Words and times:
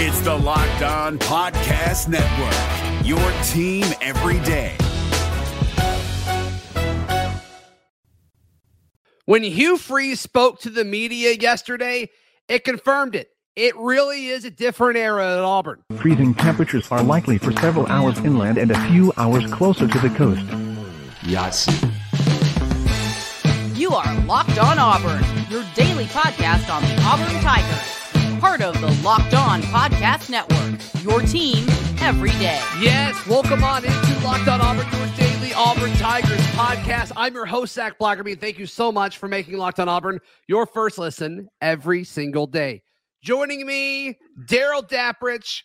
It's 0.00 0.20
the 0.20 0.32
Locked 0.32 0.82
On 0.82 1.18
Podcast 1.18 2.06
Network, 2.06 3.04
your 3.04 3.18
team 3.42 3.84
every 4.00 4.38
day. 4.46 4.76
When 9.24 9.42
Hugh 9.42 9.76
Freeze 9.76 10.20
spoke 10.20 10.60
to 10.60 10.70
the 10.70 10.84
media 10.84 11.32
yesterday, 11.32 12.10
it 12.46 12.62
confirmed 12.62 13.16
it. 13.16 13.30
It 13.56 13.76
really 13.76 14.28
is 14.28 14.44
a 14.44 14.52
different 14.52 14.98
era 14.98 15.32
at 15.32 15.40
Auburn. 15.40 15.82
Freezing 15.96 16.32
temperatures 16.32 16.86
are 16.92 17.02
likely 17.02 17.36
for 17.36 17.50
several 17.54 17.88
hours 17.88 18.18
inland 18.20 18.56
and 18.56 18.70
a 18.70 18.80
few 18.86 19.12
hours 19.16 19.52
closer 19.52 19.88
to 19.88 19.98
the 19.98 20.10
coast. 20.10 20.46
Yes. 21.24 21.66
You 23.76 23.90
are 23.94 24.20
Locked 24.26 24.60
On 24.60 24.78
Auburn, 24.78 25.24
your 25.50 25.64
daily 25.74 26.04
podcast 26.04 26.72
on 26.72 26.82
the 26.82 27.02
Auburn 27.02 27.42
Tigers. 27.42 27.97
Part 28.40 28.62
of 28.62 28.80
the 28.80 28.90
Locked 29.02 29.34
On 29.34 29.60
Podcast 29.62 30.30
Network, 30.30 30.80
your 31.02 31.22
team 31.22 31.68
every 32.00 32.30
day. 32.30 32.60
Yes, 32.78 33.26
welcome 33.26 33.64
on 33.64 33.84
into 33.84 34.24
Locked 34.24 34.46
On 34.46 34.60
Auburn, 34.60 34.86
your 34.96 35.08
daily 35.16 35.52
Auburn 35.54 35.92
Tigers 35.94 36.38
podcast. 36.52 37.10
I'm 37.16 37.34
your 37.34 37.46
host, 37.46 37.74
Zac 37.74 37.98
Blackerby. 37.98 38.40
Thank 38.40 38.56
you 38.56 38.66
so 38.66 38.92
much 38.92 39.18
for 39.18 39.26
making 39.26 39.56
Locked 39.56 39.80
On 39.80 39.88
Auburn 39.88 40.20
your 40.46 40.66
first 40.66 40.98
listen 40.98 41.48
every 41.60 42.04
single 42.04 42.46
day. 42.46 42.82
Joining 43.22 43.66
me, 43.66 44.16
Darrell 44.46 44.84
Dapprich, 44.84 45.62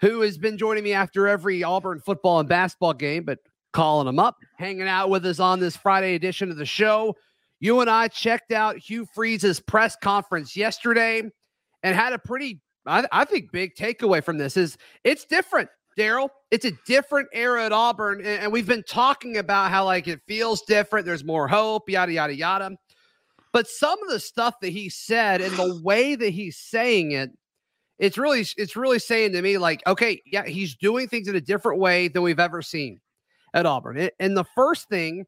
who 0.00 0.22
has 0.22 0.36
been 0.36 0.58
joining 0.58 0.82
me 0.82 0.94
after 0.94 1.28
every 1.28 1.62
Auburn 1.62 2.00
football 2.00 2.40
and 2.40 2.48
basketball 2.48 2.94
game, 2.94 3.22
but 3.22 3.38
calling 3.72 4.08
him 4.08 4.18
up, 4.18 4.36
hanging 4.58 4.88
out 4.88 5.10
with 5.10 5.24
us 5.26 5.38
on 5.38 5.60
this 5.60 5.76
Friday 5.76 6.16
edition 6.16 6.50
of 6.50 6.56
the 6.56 6.66
show. 6.66 7.14
You 7.60 7.82
and 7.82 7.88
I 7.88 8.08
checked 8.08 8.50
out 8.50 8.78
Hugh 8.78 9.06
Freeze's 9.14 9.60
press 9.60 9.94
conference 9.94 10.56
yesterday 10.56 11.30
and 11.84 11.94
had 11.94 12.12
a 12.14 12.18
pretty, 12.18 12.60
I, 12.86 13.06
I 13.12 13.24
think, 13.24 13.52
big 13.52 13.76
takeaway 13.76 14.24
from 14.24 14.38
this 14.38 14.56
is 14.56 14.76
it's 15.04 15.24
different, 15.26 15.68
Darrell. 15.96 16.30
It's 16.50 16.64
a 16.64 16.72
different 16.86 17.28
era 17.32 17.64
at 17.64 17.72
Auburn. 17.72 18.18
And, 18.20 18.42
and 18.42 18.52
we've 18.52 18.66
been 18.66 18.82
talking 18.88 19.36
about 19.36 19.70
how 19.70 19.84
like 19.84 20.08
it 20.08 20.20
feels 20.26 20.62
different. 20.62 21.06
There's 21.06 21.22
more 21.22 21.46
hope, 21.46 21.88
yada, 21.88 22.12
yada, 22.12 22.34
yada. 22.34 22.70
But 23.52 23.68
some 23.68 24.02
of 24.02 24.08
the 24.08 24.18
stuff 24.18 24.56
that 24.62 24.70
he 24.70 24.88
said 24.88 25.40
and 25.40 25.56
the 25.56 25.80
way 25.84 26.16
that 26.16 26.30
he's 26.30 26.56
saying 26.56 27.12
it, 27.12 27.30
it's 28.00 28.18
really, 28.18 28.44
it's 28.56 28.74
really 28.74 28.98
saying 28.98 29.32
to 29.32 29.42
me, 29.42 29.58
like, 29.58 29.80
okay, 29.86 30.20
yeah, 30.26 30.44
he's 30.44 30.74
doing 30.74 31.06
things 31.06 31.28
in 31.28 31.36
a 31.36 31.40
different 31.40 31.78
way 31.78 32.08
than 32.08 32.22
we've 32.22 32.40
ever 32.40 32.62
seen 32.62 33.00
at 33.52 33.66
Auburn. 33.66 34.08
And 34.18 34.36
the 34.36 34.44
first 34.56 34.88
thing 34.88 35.26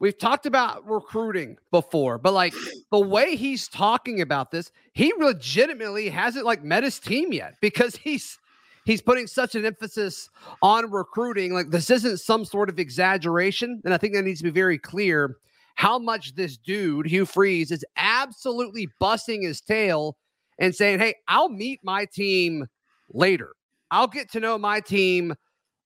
we've 0.00 0.18
talked 0.18 0.46
about 0.46 0.86
recruiting 0.88 1.56
before, 1.70 2.18
but 2.18 2.32
like 2.32 2.54
the 2.90 2.98
way 2.98 3.36
he's 3.36 3.68
talking 3.68 4.20
about 4.20 4.50
this, 4.50 4.72
he 4.92 5.12
legitimately 5.18 6.08
hasn't 6.08 6.44
like 6.44 6.64
met 6.64 6.82
his 6.82 6.98
team 6.98 7.32
yet 7.32 7.54
because 7.60 7.94
he's 7.94 8.38
he's 8.84 9.00
putting 9.02 9.26
such 9.26 9.54
an 9.54 9.64
emphasis 9.64 10.28
on 10.62 10.90
recruiting. 10.90 11.52
Like 11.54 11.70
this 11.70 11.90
isn't 11.90 12.18
some 12.18 12.44
sort 12.44 12.68
of 12.68 12.80
exaggeration, 12.80 13.80
and 13.84 13.94
I 13.94 13.98
think 13.98 14.14
that 14.14 14.24
needs 14.24 14.40
to 14.40 14.44
be 14.44 14.50
very 14.50 14.78
clear 14.78 15.36
how 15.76 15.98
much 15.98 16.34
this 16.34 16.56
dude 16.56 17.06
Hugh 17.06 17.26
Freeze 17.26 17.70
is 17.70 17.84
absolutely 17.96 18.88
busting 18.98 19.42
his 19.42 19.60
tail 19.60 20.16
and 20.58 20.74
saying, 20.74 20.98
"Hey, 20.98 21.14
I'll 21.28 21.48
meet 21.48 21.80
my 21.84 22.06
team 22.06 22.66
later. 23.12 23.52
I'll 23.90 24.08
get 24.08 24.32
to 24.32 24.40
know 24.40 24.58
my 24.58 24.80
team." 24.80 25.34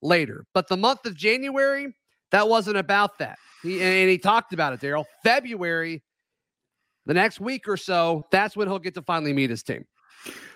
later. 0.04 0.46
But 0.54 0.68
the 0.68 0.76
month 0.76 1.06
of 1.06 1.16
January, 1.16 1.94
that 2.34 2.48
wasn't 2.48 2.76
about 2.76 3.18
that. 3.18 3.38
He, 3.62 3.80
and 3.80 4.10
he 4.10 4.18
talked 4.18 4.52
about 4.52 4.72
it, 4.72 4.80
Darrell. 4.80 5.06
February, 5.22 6.02
the 7.06 7.14
next 7.14 7.38
week 7.38 7.68
or 7.68 7.76
so, 7.76 8.24
that's 8.32 8.56
when 8.56 8.66
he'll 8.66 8.80
get 8.80 8.94
to 8.94 9.02
finally 9.02 9.32
meet 9.32 9.50
his 9.50 9.62
team. 9.62 9.84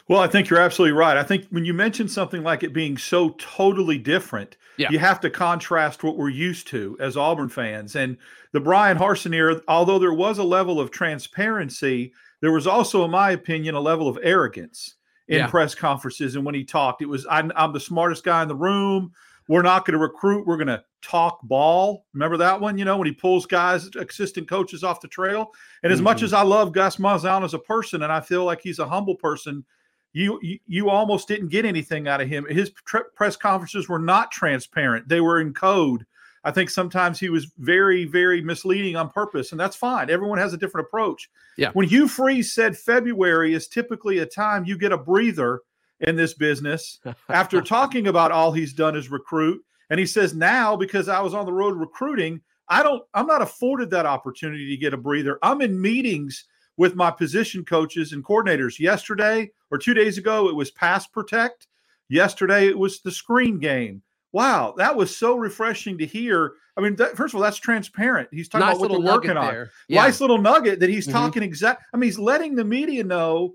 Well, 0.09 0.21
I 0.21 0.27
think 0.27 0.51
you're 0.51 0.59
absolutely 0.59 0.99
right. 0.99 1.17
I 1.17 1.23
think 1.23 1.47
when 1.51 1.65
you 1.65 1.73
mention 1.73 2.09
something 2.09 2.43
like 2.43 2.65
it 2.65 2.73
being 2.73 2.99
so 2.99 3.31
totally 3.39 3.97
different, 3.97 4.57
yeah. 4.77 4.91
you 4.91 4.99
have 4.99 5.21
to 5.21 5.31
contrast 5.31 6.03
what 6.03 6.17
we're 6.17 6.31
used 6.31 6.67
to 6.69 6.97
as 6.99 7.17
Auburn 7.17 7.49
fans. 7.49 7.95
And 7.95 8.17
the 8.53 8.61
Bryan 8.61 8.99
Harsin 8.99 9.33
era, 9.33 9.61
although 9.69 10.01
there 10.01 10.13
was 10.13 10.39
a 10.39 10.45
level 10.45 10.81
of 10.81 10.91
transparency, 10.91 12.13
there 12.41 12.51
was 12.51 12.67
also, 12.67 13.05
in 13.05 13.13
my 13.13 13.31
opinion, 13.31 13.77
a 13.77 13.81
level 13.81 14.09
of 14.09 14.19
arrogance 14.23 14.97
in 15.29 15.39
yeah. 15.39 15.47
press 15.47 15.77
conferences. 15.77 16.35
And 16.35 16.45
when 16.45 16.57
he 16.57 16.65
talked, 16.65 17.03
it 17.03 17.09
was, 17.09 17.25
I'm, 17.31 17.53
I'm 17.55 17.73
the 17.73 17.79
smartest 17.79 18.25
guy 18.25 18.43
in 18.43 18.49
the 18.49 18.57
room. 18.57 19.13
We're 19.49 19.63
not 19.63 19.87
going 19.87 19.95
to 19.95 19.99
recruit. 19.99 20.47
We're 20.47 20.57
going 20.57 20.69
to 20.69 20.85
talk 21.03 21.41
ball. 21.43 22.05
Remember 22.13 22.37
that 22.37 22.61
one? 22.61 22.77
You 22.79 22.85
know, 22.85 22.99
when 22.99 23.07
he 23.07 23.13
pulls 23.13 23.47
guys, 23.47 23.89
assistant 23.97 24.49
coaches 24.49 24.85
off 24.85 25.01
the 25.01 25.09
trail. 25.09 25.53
And 25.83 25.93
as 25.93 25.99
mm-hmm. 25.99 26.05
much 26.05 26.23
as 26.23 26.33
I 26.33 26.43
love 26.43 26.73
Gus 26.73 26.97
Malzahn 26.97 27.45
as 27.45 27.55
a 27.55 27.59
person, 27.59 28.03
and 28.03 28.13
I 28.13 28.21
feel 28.21 28.45
like 28.45 28.61
he's 28.61 28.79
a 28.79 28.89
humble 28.89 29.17
person, 29.17 29.65
you 30.13 30.39
you, 30.43 30.59
you 30.67 30.91
almost 30.91 31.29
didn't 31.29 31.49
get 31.49 31.65
anything 31.65 32.09
out 32.09 32.21
of 32.21 32.29
him. 32.29 32.47
His 32.49 32.73
tre- 32.87 33.03
press 33.15 33.37
conferences 33.37 33.89
were 33.89 33.99
not 33.99 34.31
transparent. 34.31 35.09
They 35.09 35.21
were 35.21 35.41
in 35.41 35.55
code. 35.55 36.05
I 36.45 36.51
think 36.51 36.71
sometimes 36.71 37.19
he 37.19 37.31
was 37.31 37.53
very, 37.59 38.05
very 38.05 38.41
misleading 38.41 38.97
on 38.97 39.11
purpose, 39.11 39.51
and 39.51 39.61
that's 39.61 39.77
fine. 39.77 40.09
Everyone 40.09 40.39
has 40.39 40.53
a 40.53 40.57
different 40.57 40.87
approach. 40.87 41.29
Yeah. 41.57 41.71
When 41.73 41.89
Hugh 41.89 42.09
Freeze 42.09 42.53
said 42.53 42.77
February 42.77 43.55
is 43.55 43.67
typically 43.69 44.19
a 44.19 44.27
time 44.27 44.65
you 44.65 44.79
get 44.79 44.93
a 44.93 44.99
breather 44.99 45.61
in 46.01 46.17
this 46.17 46.35
business 46.35 47.01
after 47.29 47.61
talking 47.61 48.09
about 48.09 48.33
all 48.33 48.53
he's 48.53 48.73
done 48.73 48.97
as 48.97 49.11
recruit. 49.11 49.63
And 49.91 49.99
he 49.99 50.07
says, 50.07 50.35
now 50.35 50.77
because 50.77 51.09
I 51.09 51.21
was 51.21 51.35
on 51.35 51.47
the 51.47 51.53
road 51.53 51.77
recruiting, 51.77 52.41
I 52.69 52.83
don't, 52.83 53.03
I'm 53.15 53.27
not 53.27 53.43
afforded 53.43 53.91
that 53.91 54.07
opportunity 54.07 54.69
to 54.69 54.77
get 54.77 54.95
a 54.95 54.99
breather. 54.99 55.39
I'm 55.43 55.63
in 55.63 55.81
meetings 55.81 56.45
with 56.77 56.95
my 56.95 57.11
position 57.11 57.65
coaches 57.65 58.13
and 58.13 58.25
coordinators. 58.25 58.79
Yesterday 58.79 59.51
or 59.71 59.79
two 59.79 59.95
days 59.95 60.19
ago, 60.19 60.49
it 60.49 60.55
was 60.55 60.71
pass 60.71 61.07
protect. 61.07 61.67
Yesterday, 62.09 62.69
it 62.69 62.79
was 62.79 63.01
the 63.01 63.11
screen 63.11 63.59
game. 63.59 64.03
Wow, 64.33 64.75
that 64.77 64.95
was 64.95 65.15
so 65.15 65.37
refreshing 65.37 65.99
to 65.99 66.07
hear. 66.07 66.53
I 66.77 66.81
mean, 66.81 66.97
that, 66.97 67.17
first 67.17 67.33
of 67.33 67.37
all, 67.37 67.43
that's 67.43 67.57
transparent. 67.57 68.29
He's 68.31 68.49
talking 68.49 68.67
nice 68.67 68.77
about 68.77 68.91
what 68.91 69.03
they're 69.03 69.15
working 69.15 69.37
on. 69.37 69.69
Yeah. 69.89 70.03
Nice 70.03 70.21
little 70.21 70.39
nugget 70.39 70.81
that 70.81 70.91
he's 70.91 71.07
mm-hmm. 71.07 71.17
talking 71.17 71.43
exact. 71.43 71.83
I 71.93 71.97
mean, 71.97 72.09
he's 72.09 72.19
letting 72.19 72.55
the 72.55 72.65
media 72.65 73.03
know 73.05 73.55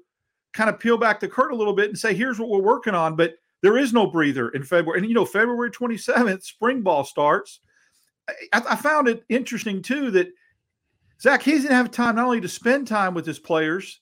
kind 0.54 0.70
of 0.70 0.80
peel 0.80 0.98
back 0.98 1.20
the 1.20 1.28
curtain 1.28 1.56
a 1.56 1.58
little 1.58 1.74
bit 1.74 1.90
and 1.90 1.98
say, 1.98 2.14
here's 2.14 2.40
what 2.40 2.50
we're 2.50 2.62
working 2.62 2.96
on. 2.96 3.16
But 3.16 3.36
there 3.62 3.78
is 3.78 3.94
no 3.94 4.08
breather 4.08 4.50
in 4.50 4.64
February. 4.64 5.00
And, 5.00 5.08
you 5.08 5.16
know, 5.16 5.26
February 5.26 5.72
27th, 5.72 6.44
spring 6.44 6.82
ball 6.82 7.04
starts. 7.04 7.60
I, 8.54 8.62
I 8.70 8.76
found 8.76 9.08
it 9.08 9.24
interesting, 9.30 9.82
too, 9.82 10.12
that 10.12 10.28
Zac, 11.22 11.42
he 11.42 11.54
doesn't 11.54 11.72
have 11.72 11.92
time 11.92 12.16
not 12.16 12.26
only 12.26 12.42
to 12.42 12.50
spend 12.50 12.88
time 12.88 13.14
with 13.14 13.26
his 13.26 13.40
players, 13.40 14.02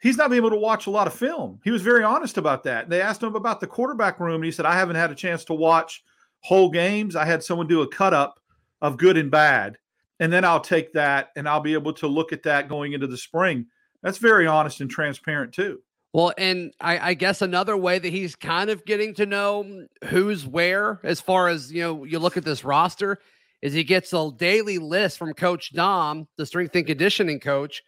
he's 0.00 0.16
not 0.16 0.30
being 0.30 0.40
able 0.40 0.50
to 0.50 0.56
watch 0.56 0.86
a 0.86 0.90
lot 0.90 1.06
of 1.06 1.14
film. 1.14 1.60
He 1.64 1.70
was 1.70 1.82
very 1.82 2.02
honest 2.02 2.38
about 2.38 2.64
that. 2.64 2.84
And 2.84 2.92
They 2.92 3.00
asked 3.00 3.22
him 3.22 3.34
about 3.36 3.60
the 3.60 3.66
quarterback 3.66 4.18
room, 4.18 4.36
and 4.36 4.44
he 4.44 4.52
said, 4.52 4.66
I 4.66 4.74
haven't 4.74 4.96
had 4.96 5.10
a 5.10 5.16
chance 5.16 5.44
to 5.44 5.54
watch 5.54 6.02
whole 6.40 6.70
games. 6.70 7.16
I 7.16 7.24
had 7.24 7.44
someone 7.44 7.66
do 7.66 7.82
a 7.82 7.88
cut 7.88 8.14
up 8.14 8.40
of 8.80 8.96
good 8.96 9.16
and 9.16 9.30
bad. 9.30 9.76
And 10.18 10.32
then 10.32 10.44
I'll 10.44 10.60
take 10.60 10.92
that 10.92 11.30
and 11.36 11.48
I'll 11.48 11.60
be 11.60 11.74
able 11.74 11.92
to 11.94 12.06
look 12.06 12.32
at 12.32 12.42
that 12.42 12.68
going 12.68 12.92
into 12.92 13.06
the 13.06 13.16
spring. 13.16 13.66
That's 14.02 14.18
very 14.18 14.46
honest 14.46 14.80
and 14.80 14.90
transparent 14.90 15.52
too. 15.52 15.80
Well, 16.12 16.32
and 16.36 16.72
I, 16.80 17.10
I, 17.10 17.14
guess 17.14 17.40
another 17.40 17.76
way 17.76 18.00
that 18.00 18.12
he's 18.12 18.34
kind 18.34 18.68
of 18.68 18.84
getting 18.84 19.14
to 19.14 19.26
know 19.26 19.86
who's 20.06 20.44
where, 20.44 20.98
as 21.04 21.20
far 21.20 21.48
as 21.48 21.72
you 21.72 21.82
know, 21.82 22.04
you 22.04 22.18
look 22.18 22.36
at 22.36 22.44
this 22.44 22.64
roster, 22.64 23.20
is 23.62 23.72
he 23.72 23.84
gets 23.84 24.12
a 24.12 24.30
daily 24.36 24.78
list 24.78 25.18
from 25.18 25.34
Coach 25.34 25.72
Dom, 25.72 26.26
the 26.36 26.46
strength 26.46 26.74
and 26.74 26.86
conditioning 26.86 27.38
coach, 27.38 27.82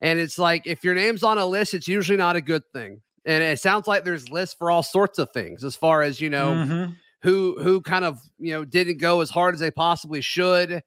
and 0.00 0.18
it's 0.18 0.36
like 0.36 0.66
if 0.66 0.82
your 0.82 0.94
name's 0.94 1.22
on 1.22 1.38
a 1.38 1.46
list, 1.46 1.74
it's 1.74 1.86
usually 1.86 2.18
not 2.18 2.34
a 2.34 2.40
good 2.40 2.62
thing. 2.72 3.02
And 3.24 3.44
it 3.44 3.60
sounds 3.60 3.86
like 3.86 4.02
there's 4.02 4.30
lists 4.30 4.56
for 4.58 4.70
all 4.70 4.82
sorts 4.82 5.20
of 5.20 5.30
things, 5.30 5.62
as 5.62 5.76
far 5.76 6.02
as 6.02 6.20
you 6.20 6.30
know, 6.30 6.52
mm-hmm. 6.54 6.92
who 7.22 7.56
who 7.62 7.82
kind 7.82 8.04
of 8.04 8.18
you 8.38 8.52
know 8.52 8.64
didn't 8.64 8.98
go 8.98 9.20
as 9.20 9.30
hard 9.30 9.54
as 9.54 9.60
they 9.60 9.70
possibly 9.70 10.22
should 10.22 10.82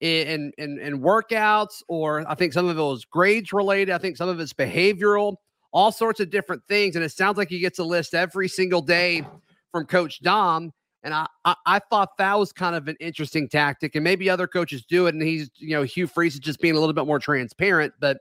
in, 0.00 0.52
in 0.58 0.78
in 0.78 1.00
workouts, 1.00 1.82
or 1.88 2.24
I 2.28 2.34
think 2.34 2.52
some 2.52 2.68
of 2.68 2.78
it 2.78 2.80
was 2.80 3.04
grades 3.04 3.52
related. 3.52 3.92
I 3.92 3.98
think 3.98 4.16
some 4.16 4.28
of 4.28 4.38
it's 4.40 4.52
behavioral, 4.52 5.36
all 5.72 5.90
sorts 5.90 6.20
of 6.20 6.30
different 6.30 6.62
things. 6.68 6.96
And 6.96 7.04
it 7.04 7.12
sounds 7.12 7.36
like 7.36 7.48
he 7.48 7.58
gets 7.58 7.78
a 7.78 7.84
list 7.84 8.14
every 8.14 8.48
single 8.48 8.82
day 8.82 9.26
from 9.72 9.86
Coach 9.86 10.20
Dom. 10.20 10.72
And 11.02 11.14
I, 11.14 11.26
I, 11.44 11.54
I 11.66 11.78
thought 11.78 12.16
that 12.18 12.38
was 12.38 12.52
kind 12.52 12.74
of 12.74 12.88
an 12.88 12.96
interesting 13.00 13.48
tactic, 13.48 13.94
and 13.94 14.04
maybe 14.04 14.28
other 14.28 14.46
coaches 14.46 14.84
do 14.84 15.06
it. 15.06 15.14
And 15.14 15.22
he's, 15.22 15.50
you 15.56 15.70
know, 15.70 15.82
Hugh 15.82 16.06
Freeze 16.06 16.34
is 16.34 16.40
just 16.40 16.60
being 16.60 16.74
a 16.74 16.78
little 16.80 16.92
bit 16.92 17.06
more 17.06 17.18
transparent. 17.18 17.92
But 18.00 18.18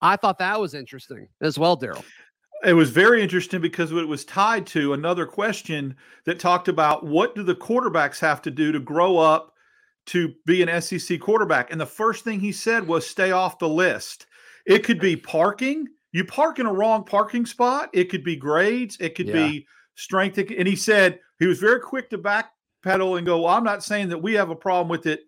I 0.00 0.16
thought 0.16 0.38
that 0.38 0.60
was 0.60 0.74
interesting 0.74 1.28
as 1.40 1.58
well, 1.58 1.76
Darrell. 1.76 2.04
It 2.64 2.74
was 2.74 2.90
very 2.90 3.22
interesting 3.22 3.60
because 3.60 3.90
it 3.90 4.06
was 4.06 4.24
tied 4.24 4.66
to 4.68 4.92
another 4.92 5.26
question 5.26 5.96
that 6.26 6.38
talked 6.38 6.68
about 6.68 7.04
what 7.04 7.34
do 7.34 7.42
the 7.42 7.56
quarterbacks 7.56 8.20
have 8.20 8.40
to 8.42 8.52
do 8.52 8.70
to 8.70 8.78
grow 8.78 9.18
up 9.18 9.51
to 10.06 10.34
be 10.46 10.62
an 10.62 10.80
SEC 10.80 11.20
quarterback. 11.20 11.70
And 11.70 11.80
the 11.80 11.86
first 11.86 12.24
thing 12.24 12.40
he 12.40 12.52
said 12.52 12.86
was 12.86 13.06
stay 13.06 13.30
off 13.30 13.58
the 13.58 13.68
list. 13.68 14.26
It 14.66 14.84
could 14.84 15.00
be 15.00 15.16
parking. 15.16 15.86
You 16.12 16.24
park 16.24 16.58
in 16.58 16.66
a 16.66 16.72
wrong 16.72 17.04
parking 17.04 17.46
spot. 17.46 17.90
It 17.92 18.10
could 18.10 18.24
be 18.24 18.36
grades. 18.36 18.96
It 19.00 19.14
could 19.14 19.28
yeah. 19.28 19.34
be 19.34 19.66
strength. 19.94 20.38
And 20.38 20.68
he 20.68 20.76
said 20.76 21.20
he 21.38 21.46
was 21.46 21.58
very 21.58 21.80
quick 21.80 22.10
to 22.10 22.18
backpedal 22.18 23.16
and 23.16 23.26
go, 23.26 23.42
well, 23.42 23.54
I'm 23.54 23.64
not 23.64 23.84
saying 23.84 24.08
that 24.10 24.22
we 24.22 24.34
have 24.34 24.50
a 24.50 24.56
problem 24.56 24.88
with 24.88 25.06
it, 25.06 25.22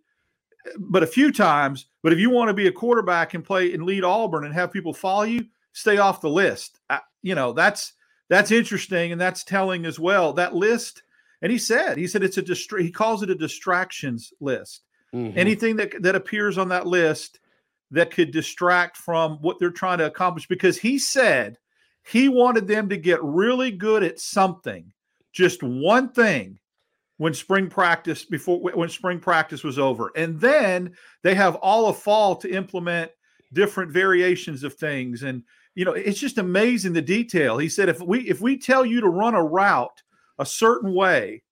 but 0.78 1.02
a 1.02 1.06
few 1.06 1.32
times. 1.32 1.86
But 2.02 2.12
if 2.12 2.18
you 2.18 2.30
want 2.30 2.48
to 2.48 2.54
be 2.54 2.66
a 2.66 2.72
quarterback 2.72 3.34
and 3.34 3.44
play 3.44 3.72
and 3.72 3.84
lead 3.84 4.04
Auburn 4.04 4.44
and 4.44 4.54
have 4.54 4.72
people 4.72 4.92
follow 4.92 5.22
you, 5.22 5.46
stay 5.72 5.98
off 5.98 6.20
the 6.20 6.30
list. 6.30 6.80
I, 6.90 7.00
you 7.22 7.34
know, 7.34 7.52
that's 7.52 7.94
that's 8.28 8.50
interesting 8.50 9.12
and 9.12 9.20
that's 9.20 9.44
telling 9.44 9.86
as 9.86 9.98
well. 9.98 10.32
That 10.32 10.54
list, 10.54 11.02
and 11.44 11.52
he 11.52 11.58
said, 11.58 11.98
he 11.98 12.06
said 12.06 12.22
it's 12.22 12.38
a 12.38 12.42
distra- 12.42 12.80
he 12.80 12.90
calls 12.90 13.22
it 13.22 13.28
a 13.28 13.34
distractions 13.34 14.32
list. 14.40 14.82
Mm-hmm. 15.14 15.38
Anything 15.38 15.76
that 15.76 16.02
that 16.02 16.14
appears 16.14 16.56
on 16.56 16.70
that 16.70 16.86
list 16.86 17.38
that 17.90 18.10
could 18.10 18.30
distract 18.30 18.96
from 18.96 19.34
what 19.42 19.58
they're 19.58 19.70
trying 19.70 19.98
to 19.98 20.06
accomplish 20.06 20.48
because 20.48 20.78
he 20.78 20.98
said 20.98 21.58
he 22.02 22.30
wanted 22.30 22.66
them 22.66 22.88
to 22.88 22.96
get 22.96 23.22
really 23.22 23.70
good 23.70 24.02
at 24.02 24.20
something, 24.20 24.90
just 25.34 25.62
one 25.62 26.12
thing 26.12 26.58
when 27.18 27.34
spring 27.34 27.68
practice 27.68 28.24
before 28.24 28.58
when 28.60 28.88
spring 28.88 29.20
practice 29.20 29.62
was 29.62 29.78
over. 29.78 30.12
And 30.16 30.40
then 30.40 30.94
they 31.22 31.34
have 31.34 31.56
all 31.56 31.90
of 31.90 31.98
fall 31.98 32.36
to 32.36 32.50
implement 32.50 33.10
different 33.52 33.92
variations 33.92 34.64
of 34.64 34.72
things 34.72 35.22
and 35.22 35.42
you 35.74 35.84
know 35.84 35.92
it's 35.92 36.18
just 36.18 36.38
amazing 36.38 36.94
the 36.94 37.02
detail. 37.02 37.58
He 37.58 37.68
said 37.68 37.90
if 37.90 38.00
we 38.00 38.20
if 38.30 38.40
we 38.40 38.56
tell 38.56 38.86
you 38.86 39.02
to 39.02 39.08
run 39.10 39.34
a 39.34 39.44
route 39.44 40.02
a 40.38 40.46
certain 40.46 40.92
way 40.92 41.42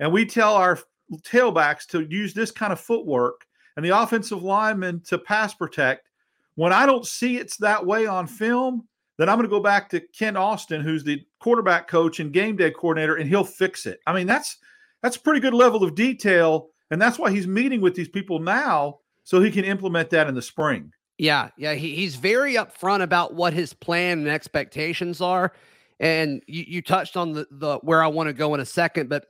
and 0.00 0.12
we 0.12 0.24
tell 0.24 0.54
our 0.54 0.78
tailbacks 1.24 1.86
to 1.88 2.06
use 2.08 2.34
this 2.34 2.50
kind 2.50 2.72
of 2.72 2.80
footwork 2.80 3.46
and 3.76 3.84
the 3.84 3.96
offensive 3.96 4.42
linemen 4.42 5.00
to 5.06 5.18
pass 5.18 5.54
protect. 5.54 6.08
When 6.54 6.72
I 6.72 6.86
don't 6.86 7.06
see 7.06 7.36
it's 7.36 7.56
that 7.58 7.84
way 7.84 8.06
on 8.06 8.26
film, 8.26 8.86
then 9.16 9.28
I'm 9.28 9.36
going 9.36 9.48
to 9.48 9.50
go 9.50 9.60
back 9.60 9.88
to 9.90 10.00
Kent 10.00 10.36
Austin, 10.36 10.80
who's 10.80 11.04
the 11.04 11.22
quarterback 11.40 11.88
coach 11.88 12.20
and 12.20 12.32
game 12.32 12.56
day 12.56 12.70
coordinator, 12.70 13.16
and 13.16 13.28
he'll 13.28 13.44
fix 13.44 13.86
it. 13.86 14.00
I 14.06 14.12
mean, 14.12 14.26
that's 14.26 14.58
that's 15.02 15.16
a 15.16 15.20
pretty 15.20 15.40
good 15.40 15.54
level 15.54 15.82
of 15.82 15.94
detail, 15.94 16.70
and 16.90 17.00
that's 17.00 17.18
why 17.18 17.30
he's 17.30 17.46
meeting 17.46 17.80
with 17.80 17.94
these 17.94 18.08
people 18.08 18.38
now 18.38 18.98
so 19.24 19.40
he 19.40 19.50
can 19.50 19.64
implement 19.64 20.10
that 20.10 20.28
in 20.28 20.34
the 20.34 20.42
spring. 20.42 20.92
Yeah, 21.18 21.50
yeah, 21.56 21.74
he, 21.74 21.94
he's 21.96 22.14
very 22.14 22.54
upfront 22.54 23.02
about 23.02 23.34
what 23.34 23.52
his 23.52 23.72
plan 23.72 24.20
and 24.20 24.28
expectations 24.28 25.20
are, 25.20 25.52
and 26.00 26.42
you, 26.46 26.64
you 26.66 26.82
touched 26.82 27.16
on 27.16 27.32
the 27.32 27.46
the 27.50 27.78
where 27.78 28.02
I 28.02 28.06
want 28.08 28.28
to 28.28 28.32
go 28.32 28.54
in 28.54 28.60
a 28.60 28.66
second, 28.66 29.08
but 29.08 29.26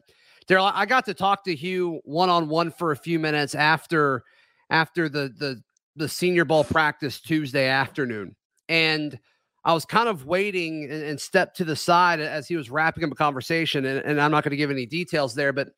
Darrell, 0.47 0.71
I 0.73 0.87
got 0.87 1.05
to 1.07 1.15
talk 1.15 1.45
to 1.45 1.55
Hugh 1.55 2.01
one 2.05 2.31
on 2.31 2.49
one 2.49 2.71
for 2.71 2.93
a 2.93 2.97
few 2.97 3.19
minutes 3.19 3.55
after 3.55 4.25
after 4.71 5.09
the 5.09 5.33
the 5.39 5.63
the 5.97 6.09
senior 6.09 6.45
ball 6.45 6.65
practice 6.65 7.21
Tuesday 7.21 7.69
afternoon. 7.69 8.35
And 8.69 9.19
I 9.65 9.75
was 9.75 9.85
kind 9.85 10.09
of 10.09 10.25
waiting 10.25 10.85
and, 10.85 11.03
and 11.03 11.21
stepped 11.21 11.57
to 11.59 11.65
the 11.65 11.77
side 11.77 12.21
as 12.21 12.49
he 12.49 12.57
was 12.57 12.71
wrapping 12.71 13.05
up 13.05 13.11
a 13.11 13.17
conversation. 13.17 13.85
And, 13.85 13.99
and 14.05 14.21
I'm 14.21 14.31
not 14.31 14.45
going 14.45 14.53
to 14.53 14.57
give 14.57 14.71
any 14.71 14.87
details 14.87 15.35
there, 15.35 15.53
but 15.53 15.69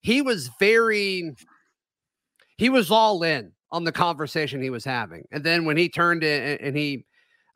he 0.00 0.22
was 0.22 0.50
very, 0.58 1.34
he 2.56 2.70
was 2.70 2.90
all 2.90 3.22
in 3.22 3.52
on 3.70 3.84
the 3.84 3.92
conversation 3.92 4.62
he 4.62 4.70
was 4.70 4.84
having. 4.84 5.24
And 5.30 5.44
then 5.44 5.64
when 5.64 5.76
he 5.76 5.88
turned 5.88 6.24
in 6.24 6.58
and 6.58 6.76
he, 6.76 7.04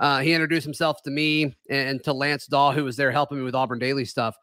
uh, 0.00 0.20
he 0.20 0.32
introduced 0.32 0.64
himself 0.64 1.02
to 1.02 1.10
me 1.10 1.54
and 1.68 2.02
to 2.04 2.12
Lance 2.14 2.46
Daw, 2.46 2.72
who 2.72 2.84
was 2.84 2.96
there 2.96 3.12
helping 3.12 3.38
me 3.38 3.44
with 3.44 3.54
Auburn 3.54 3.78
Daily 3.78 4.06
stuff. 4.06 4.34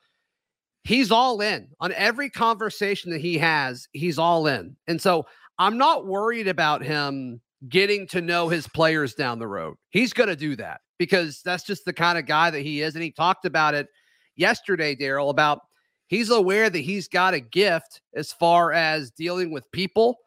He's 0.84 1.12
all 1.12 1.42
in 1.42 1.68
on 1.80 1.92
every 1.94 2.30
conversation 2.30 3.12
that 3.12 3.20
he 3.20 3.38
has. 3.40 3.90
He's 3.92 4.20
all 4.20 4.46
in. 4.48 4.78
And 4.88 5.02
so 5.02 5.26
I'm 5.58 5.78
not 5.78 6.06
worried 6.06 6.48
about 6.48 6.84
him 6.84 7.42
getting 7.68 8.08
to 8.08 8.22
know 8.22 8.48
his 8.48 8.68
players 8.68 9.16
down 9.16 9.40
the 9.40 9.48
road. 9.48 9.76
He's 9.90 10.14
going 10.14 10.30
to 10.30 10.36
do 10.36 10.56
that 10.58 10.82
because 11.00 11.42
that's 11.44 11.64
just 11.64 11.86
the 11.86 11.94
kind 11.94 12.20
of 12.20 12.28
guy 12.28 12.52
that 12.52 12.62
he 12.62 12.82
is. 12.82 12.94
And 12.94 13.04
he 13.04 13.12
talked 13.12 13.46
about 13.46 13.74
it 13.74 13.88
yesterday, 14.36 14.96
Darrell, 14.96 15.32
about 15.32 15.62
he's 16.06 16.30
aware 16.30 16.70
that 16.70 16.80
he's 16.80 17.08
got 17.08 17.34
a 17.34 17.40
gift 17.40 18.02
as 18.16 18.32
far 18.32 18.74
as 18.74 19.10
dealing 19.10 19.52
with 19.52 19.70
people 19.72 20.18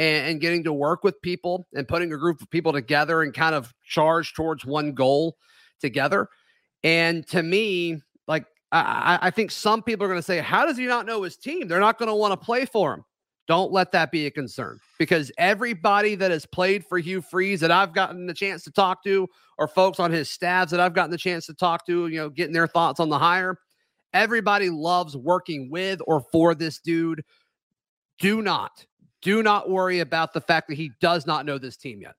and, 0.00 0.28
and, 0.28 0.40
getting 0.40 0.64
to 0.64 0.72
work 0.72 1.04
with 1.04 1.20
people 1.20 1.66
and 1.74 1.86
putting 1.86 2.10
a 2.12 2.16
group 2.16 2.40
of 2.40 2.48
people 2.48 2.72
together 2.72 3.22
and 3.22 3.34
kind 3.34 3.54
of 3.54 3.72
charge 3.84 4.32
towards 4.32 4.64
one 4.64 4.92
goal 4.92 5.36
together. 5.78 6.26
And 6.82 7.26
to 7.28 7.42
me, 7.42 8.00
like, 8.26 8.46
I, 8.72 9.18
I 9.20 9.30
think 9.30 9.50
some 9.50 9.82
people 9.82 10.06
are 10.06 10.08
going 10.08 10.18
to 10.18 10.24
say, 10.24 10.38
How 10.38 10.64
does 10.64 10.78
he 10.78 10.86
not 10.86 11.04
know 11.04 11.22
his 11.22 11.36
team? 11.36 11.68
They're 11.68 11.80
not 11.80 11.98
going 11.98 12.08
to 12.08 12.14
want 12.14 12.32
to 12.32 12.42
play 12.42 12.64
for 12.64 12.94
him. 12.94 13.04
Don't 13.46 13.72
let 13.72 13.92
that 13.92 14.10
be 14.10 14.26
a 14.26 14.30
concern 14.30 14.78
because 14.98 15.30
everybody 15.36 16.14
that 16.14 16.30
has 16.30 16.46
played 16.46 16.86
for 16.86 16.98
Hugh 16.98 17.20
Freeze 17.20 17.60
that 17.60 17.72
I've 17.72 17.92
gotten 17.92 18.26
the 18.26 18.32
chance 18.32 18.62
to 18.64 18.70
talk 18.70 19.02
to, 19.04 19.28
or 19.58 19.68
folks 19.68 20.00
on 20.00 20.12
his 20.12 20.30
staffs 20.30 20.70
that 20.70 20.80
I've 20.80 20.94
gotten 20.94 21.10
the 21.10 21.18
chance 21.18 21.46
to 21.46 21.54
talk 21.54 21.84
to, 21.86 22.06
you 22.06 22.18
know, 22.18 22.30
getting 22.30 22.54
their 22.54 22.68
thoughts 22.68 23.00
on 23.00 23.08
the 23.08 23.18
hire, 23.18 23.58
everybody 24.14 24.70
loves 24.70 25.16
working 25.16 25.68
with 25.70 26.00
or 26.06 26.20
for 26.32 26.54
this 26.54 26.78
dude. 26.78 27.22
Do 28.20 28.40
not, 28.40 28.86
do 29.22 29.42
not 29.42 29.70
worry 29.70 30.00
about 30.00 30.32
the 30.32 30.40
fact 30.40 30.68
that 30.68 30.76
he 30.76 30.92
does 31.00 31.26
not 31.26 31.46
know 31.46 31.58
this 31.58 31.76
team 31.76 32.00
yet. 32.02 32.14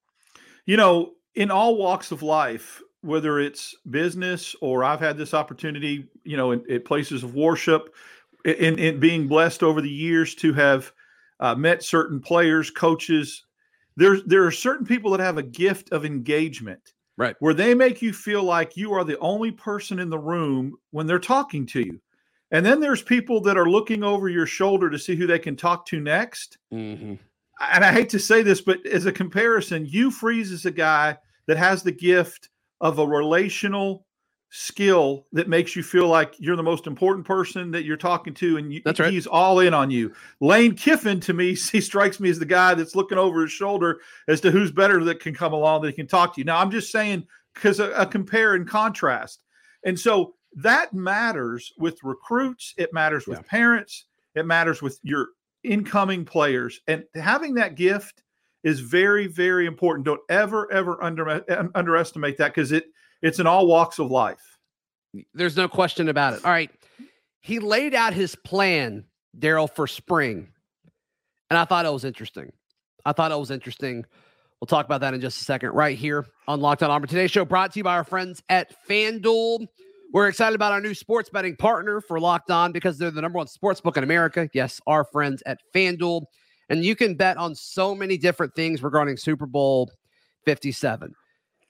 You 0.66 0.78
know, 0.78 1.14
in 1.36 1.52
all 1.52 1.78
walks 1.78 2.12
of 2.12 2.22
life, 2.22 2.82
whether 3.02 3.40
it's 3.40 3.76
business 3.90 4.56
or 4.62 4.84
I've 4.84 5.00
had 5.00 5.18
this 5.18 5.34
opportunity, 5.34 6.08
you 6.24 6.38
know, 6.38 6.52
in, 6.52 6.64
in 6.70 6.82
places 6.84 7.24
of 7.24 7.36
worship, 7.36 7.94
in, 8.46 8.78
in 8.80 9.00
being 9.00 9.28
blessed 9.28 9.64
over 9.64 9.82
the 9.82 9.90
years 9.90 10.36
to 10.36 10.54
have 10.54 10.92
uh, 11.40 11.56
met 11.56 11.84
certain 11.84 12.20
players, 12.20 12.70
coaches. 12.70 13.44
There's 13.98 14.24
there 14.24 14.46
are 14.46 14.52
certain 14.52 14.86
people 14.86 15.12
that 15.12 15.20
have 15.20 15.38
a 15.38 15.44
gift 15.44 15.92
of 15.92 16.06
engagement, 16.06 16.94
right? 17.18 17.36
Where 17.40 17.54
they 17.54 17.74
make 17.74 18.02
you 18.02 18.14
feel 18.14 18.44
like 18.44 18.78
you 18.78 18.94
are 18.94 19.04
the 19.04 19.20
only 19.20 19.52
person 19.52 20.00
in 20.00 20.10
the 20.10 20.20
room 20.20 20.76
when 20.92 21.08
they're 21.08 21.20
talking 21.20 21.66
to 21.68 21.82
you. 21.82 22.00
And 22.52 22.66
then 22.66 22.80
there's 22.80 23.02
people 23.02 23.40
that 23.42 23.58
are 23.58 23.70
looking 23.70 24.04
over 24.04 24.28
your 24.28 24.46
shoulder 24.46 24.90
to 24.90 25.00
see 25.00 25.16
who 25.16 25.26
they 25.26 25.40
can 25.40 25.56
talk 25.56 25.86
to 25.88 26.00
next. 26.00 26.58
Mm-hmm. 26.74 27.16
And 27.72 27.86
I 27.86 27.92
hate 27.94 28.10
to 28.10 28.20
say 28.20 28.42
this, 28.42 28.62
but 28.62 28.86
as 28.86 29.06
a 29.06 29.12
comparison, 29.12 29.86
Hugh 29.86 30.12
Freeze 30.12 30.52
is 30.52 30.66
a 30.66 30.72
guy 30.72 31.18
that 31.48 31.58
has 31.58 31.84
the 31.84 31.92
gift 31.92 32.50
of 32.82 33.00
a 33.00 33.08
relational 33.08 34.06
skill 34.54 35.26
that 35.32 35.48
makes 35.48 35.78
you 35.78 35.84
feel 35.84 36.08
like 36.08 36.36
you're 36.38 36.58
the 36.58 36.64
most 36.64 36.86
important 36.86 37.26
person 37.26 37.72
that 37.72 37.86
you're 37.86 37.96
talking 37.96 38.34
to 38.34 38.58
and 38.58 38.74
you, 38.74 38.82
that's 38.84 39.00
right. 39.00 39.14
he's 39.14 39.26
all 39.26 39.60
in 39.60 39.74
on 39.74 39.90
you 39.90 40.14
lane 40.42 40.76
kiffin 40.76 41.22
to 41.22 41.34
me 41.34 41.56
he 41.72 41.80
strikes 41.80 42.20
me 42.20 42.30
as 42.30 42.38
the 42.38 42.46
guy 42.46 42.74
that's 42.74 42.94
looking 42.94 43.18
over 43.18 43.44
his 43.44 43.52
shoulder 43.52 44.02
as 44.28 44.42
to 44.42 44.52
who's 44.52 44.70
better 44.70 45.06
that 45.06 45.22
can 45.22 45.34
come 45.34 45.54
along 45.54 45.82
that 45.82 45.88
he 45.88 45.94
can 45.94 46.06
talk 46.06 46.36
to 46.36 46.42
you 46.42 46.44
now 46.44 46.58
i'm 46.58 46.70
just 46.70 46.92
saying 46.92 47.26
because 47.54 47.80
a, 47.80 47.92
a 47.92 48.06
compare 48.06 48.56
and 48.56 48.68
contrast 48.68 49.40
and 49.86 49.98
so 49.98 50.36
that 50.56 50.94
matters 50.94 51.72
with 51.78 51.98
recruits 52.04 52.74
it 52.78 52.94
matters 52.94 53.28
with 53.28 53.40
yeah. 53.40 53.50
parents 53.50 54.06
it 54.36 54.46
matters 54.46 54.82
with 54.82 55.00
your 55.04 55.28
incoming 55.64 56.26
players 56.26 56.82
and 56.88 57.04
having 57.16 57.54
that 57.54 57.76
gift 57.76 58.24
is 58.64 58.80
very 58.80 59.28
very 59.28 59.66
important 59.66 60.06
don't 60.06 60.22
ever 60.30 60.72
ever 60.72 61.02
under, 61.04 61.44
underestimate 61.76 62.38
that 62.38 62.50
because 62.50 62.72
it 62.72 62.86
it's 63.22 63.40
in 63.40 63.48
all 63.48 63.68
walks 63.68 64.00
of 64.00 64.10
life. 64.10 64.58
There's 65.34 65.58
no 65.58 65.68
question 65.68 66.10
about 66.10 66.34
it. 66.34 66.46
All 66.46 66.52
right. 66.52 66.72
He 67.42 67.60
laid 67.60 67.94
out 67.94 68.14
his 68.14 68.36
plan, 68.36 69.06
Darrell, 69.38 69.68
for 69.68 69.88
spring. 69.88 70.50
And 71.50 71.58
I 71.58 71.66
thought 71.66 71.86
it 71.86 71.92
was 71.92 72.06
interesting. 72.06 72.52
I 73.06 73.14
thought 73.14 73.32
it 73.32 73.38
was 73.38 73.52
interesting. 73.52 74.06
We'll 74.60 74.68
talk 74.68 74.86
about 74.86 75.02
that 75.02 75.14
in 75.14 75.22
just 75.22 75.42
a 75.42 75.44
second, 75.44 75.72
right 75.72 75.98
here 75.98 76.28
on 76.48 76.62
Locked 76.62 76.84
On 76.84 76.92
Auburn. 76.92 77.10
Today's 77.10 77.32
show 77.32 77.44
brought 77.46 77.74
to 77.74 77.80
you 77.80 77.84
by 77.84 77.96
our 77.96 78.04
friends 78.04 78.44
at 78.48 78.74
FanDuel. 78.88 79.68
We're 80.14 80.28
excited 80.28 80.56
about 80.56 80.74
our 80.74 80.82
new 80.82 80.94
sports 80.94 81.30
betting 81.30 81.56
partner 81.56 82.02
for 82.02 82.20
Locked 82.20 82.52
On 82.52 82.74
because 82.74 82.98
they're 82.98 83.12
the 83.12 83.22
number 83.22 83.38
one 83.38 83.48
sports 83.48 83.80
book 83.80 83.96
in 83.96 84.04
America. 84.04 84.50
Yes, 84.54 84.82
our 84.86 85.06
friends 85.06 85.42
at 85.46 85.60
FanDuel. 85.74 86.26
And 86.70 86.84
you 86.84 86.98
can 86.98 87.16
bet 87.16 87.38
on 87.38 87.56
so 87.56 87.96
many 87.96 88.18
different 88.18 88.54
things 88.54 88.84
regarding 88.84 89.16
Super 89.16 89.46
Bowl 89.46 89.90
57. 90.44 91.14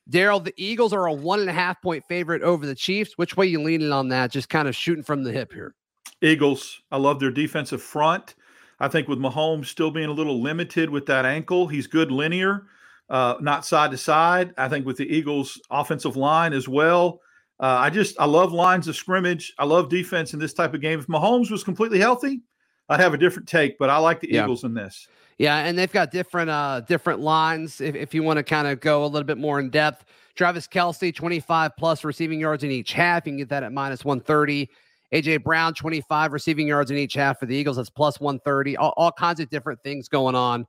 Darrell, 0.10 0.40
the 0.40 0.54
Eagles 0.58 0.92
are 0.92 1.06
a 1.06 1.14
one 1.14 1.40
and 1.40 1.50
a 1.52 1.54
half 1.54 1.80
point 1.84 2.04
favorite 2.10 2.42
over 2.42 2.66
the 2.66 2.74
Chiefs. 2.74 3.14
Which 3.16 3.38
way 3.38 3.46
you 3.46 3.62
leaning 3.62 3.92
on 3.92 4.10
that? 4.10 4.32
Just 4.32 4.50
kind 4.50 4.68
of 4.68 4.76
shooting 4.76 5.04
from 5.04 5.24
the 5.24 5.32
hip 5.32 5.54
here. 5.54 5.76
Eagles. 6.24 6.82
I 6.92 6.98
love 6.98 7.20
their 7.20 7.32
defensive 7.32 7.82
front. 7.82 8.34
I 8.80 8.88
think 8.88 9.08
with 9.08 9.20
Mahomes 9.20 9.68
still 9.68 9.92
being 9.92 10.10
a 10.10 10.14
little 10.14 10.42
limited 10.42 10.90
with 10.90 11.06
that 11.06 11.26
ankle, 11.26 11.68
he's 11.68 11.86
good 11.86 12.12
linear, 12.12 12.64
uh, 13.08 13.36
not 13.40 13.68
side 13.68 13.92
to 13.92 13.98
side. 13.98 14.56
I 14.58 14.68
think 14.68 14.88
with 14.88 14.98
the 14.98 15.06
Eagles' 15.06 15.62
offensive 15.70 16.18
line 16.18 16.54
as 16.54 16.68
well. 16.68 17.22
Uh, 17.62 17.78
I 17.80 17.92
just 17.92 18.20
I 18.20 18.26
love 18.26 18.52
lines 18.52 18.88
of 18.88 18.96
scrimmage. 18.96 19.54
I 19.60 19.66
love 19.66 19.88
defense 19.88 20.34
in 20.34 20.40
this 20.40 20.52
type 20.52 20.74
of 20.74 20.82
game. 20.82 21.00
If 21.00 21.06
Mahomes 21.06 21.52
was 21.52 21.64
completely 21.64 22.00
healthy, 22.00 22.42
I'd 22.90 23.00
have 23.00 23.14
a 23.14 23.18
different 23.18 23.48
take. 23.48 23.78
But 23.78 23.92
I 23.92 23.98
like 23.98 24.20
the 24.20 24.32
yeah. 24.32 24.44
Eagles 24.44 24.64
in 24.64 24.74
this. 24.74 25.08
Yeah, 25.38 25.58
and 25.58 25.78
they've 25.78 25.92
got 25.92 26.12
different 26.12 26.50
uh 26.50 26.82
different 26.82 27.20
lines 27.20 27.80
if, 27.80 27.96
if 27.96 28.16
you 28.16 28.24
want 28.24 28.38
to 28.38 28.44
kind 28.44 28.68
of 28.68 28.80
go 28.80 29.06
a 29.06 29.08
little 29.08 29.28
bit 29.28 29.38
more 29.38 29.60
in 29.60 29.70
depth. 29.70 30.06
Travis 30.34 30.68
Kelce, 30.68 31.14
25 31.14 31.72
plus 31.78 32.04
receiving 32.04 32.40
yards 32.40 32.64
in 32.64 32.72
each 32.72 32.94
half. 32.94 33.28
You 33.28 33.34
can 33.34 33.38
get 33.38 33.50
that 33.50 33.64
at 33.64 33.72
minus 33.72 34.04
130. 34.04 34.68
AJ 35.14 35.44
Brown, 35.44 35.74
25 35.74 36.32
receiving 36.32 36.68
yards 36.68 36.90
in 36.90 36.98
each 36.98 37.14
half 37.14 37.38
for 37.38 37.46
the 37.46 37.56
Eagles. 37.56 37.78
That's 37.78 37.90
plus 37.90 38.20
130. 38.20 38.78
All, 38.78 38.94
all 38.96 39.12
kinds 39.12 39.40
of 39.40 39.50
different 39.50 39.84
things 39.84 40.08
going 40.08 40.36
on 40.36 40.66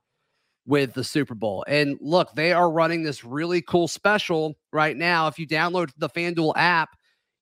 with 0.65 0.93
the 0.93 1.03
Super 1.03 1.35
Bowl. 1.35 1.65
And 1.67 1.97
look, 2.01 2.33
they 2.35 2.53
are 2.53 2.71
running 2.71 3.03
this 3.03 3.23
really 3.23 3.61
cool 3.61 3.87
special 3.87 4.55
right 4.71 4.95
now. 4.95 5.27
If 5.27 5.37
you 5.37 5.47
download 5.47 5.91
the 5.97 6.09
FanDuel 6.09 6.53
app, 6.55 6.89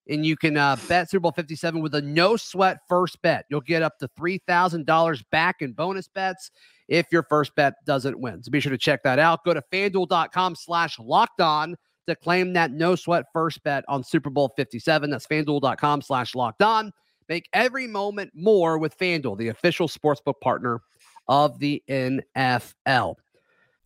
and 0.09 0.25
you 0.25 0.35
can 0.35 0.57
uh, 0.57 0.75
bet 0.87 1.09
Super 1.09 1.21
Bowl 1.21 1.31
57 1.31 1.81
with 1.81 1.95
a 1.95 2.01
no 2.01 2.35
sweat 2.35 2.79
first 2.87 3.21
bet. 3.21 3.45
You'll 3.49 3.61
get 3.61 3.83
up 3.83 3.97
to 3.99 4.09
$3,000 4.19 5.23
back 5.31 5.61
in 5.61 5.73
bonus 5.73 6.07
bets 6.07 6.51
if 6.87 7.05
your 7.11 7.23
first 7.23 7.55
bet 7.55 7.73
doesn't 7.85 8.19
win. 8.19 8.43
So 8.43 8.51
be 8.51 8.59
sure 8.59 8.71
to 8.71 8.77
check 8.77 9.03
that 9.03 9.19
out. 9.19 9.43
Go 9.45 9.53
to 9.53 9.63
fanduel.com 9.71 10.55
slash 10.55 10.99
locked 10.99 11.39
on 11.39 11.75
to 12.07 12.15
claim 12.15 12.53
that 12.53 12.71
no 12.71 12.95
sweat 12.95 13.25
first 13.31 13.63
bet 13.63 13.85
on 13.87 14.03
Super 14.03 14.29
Bowl 14.29 14.51
57. 14.57 15.09
That's 15.09 15.27
fanduel.com 15.27 16.01
slash 16.01 16.35
locked 16.35 16.63
on. 16.63 16.91
Make 17.29 17.47
every 17.53 17.87
moment 17.87 18.31
more 18.33 18.77
with 18.77 18.97
FanDuel, 18.97 19.37
the 19.37 19.49
official 19.49 19.87
sportsbook 19.87 20.41
partner 20.41 20.81
of 21.27 21.59
the 21.59 21.83
NFL. 21.89 23.15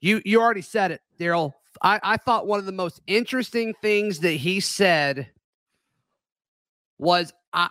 You 0.00 0.22
you 0.24 0.40
already 0.40 0.62
said 0.62 0.90
it, 0.90 1.00
Darrell. 1.18 1.54
I, 1.82 2.00
I 2.02 2.16
thought 2.16 2.46
one 2.46 2.58
of 2.58 2.66
the 2.66 2.72
most 2.72 3.00
interesting 3.06 3.74
things 3.80 4.20
that 4.20 4.32
he 4.32 4.60
said 4.60 5.30
was 6.98 7.32
I, 7.52 7.68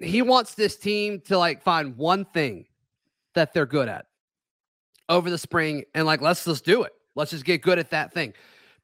he 0.00 0.22
wants 0.22 0.54
this 0.54 0.76
team 0.76 1.20
to 1.26 1.38
like 1.38 1.62
find 1.62 1.96
one 1.96 2.24
thing 2.26 2.66
that 3.34 3.52
they're 3.52 3.66
good 3.66 3.88
at 3.88 4.06
over 5.08 5.30
the 5.30 5.38
spring 5.38 5.84
and 5.94 6.06
like 6.06 6.20
let's 6.20 6.44
just 6.44 6.64
do 6.64 6.82
it. 6.82 6.92
Let's 7.16 7.30
just 7.30 7.44
get 7.44 7.62
good 7.62 7.78
at 7.78 7.90
that 7.90 8.12
thing. 8.12 8.34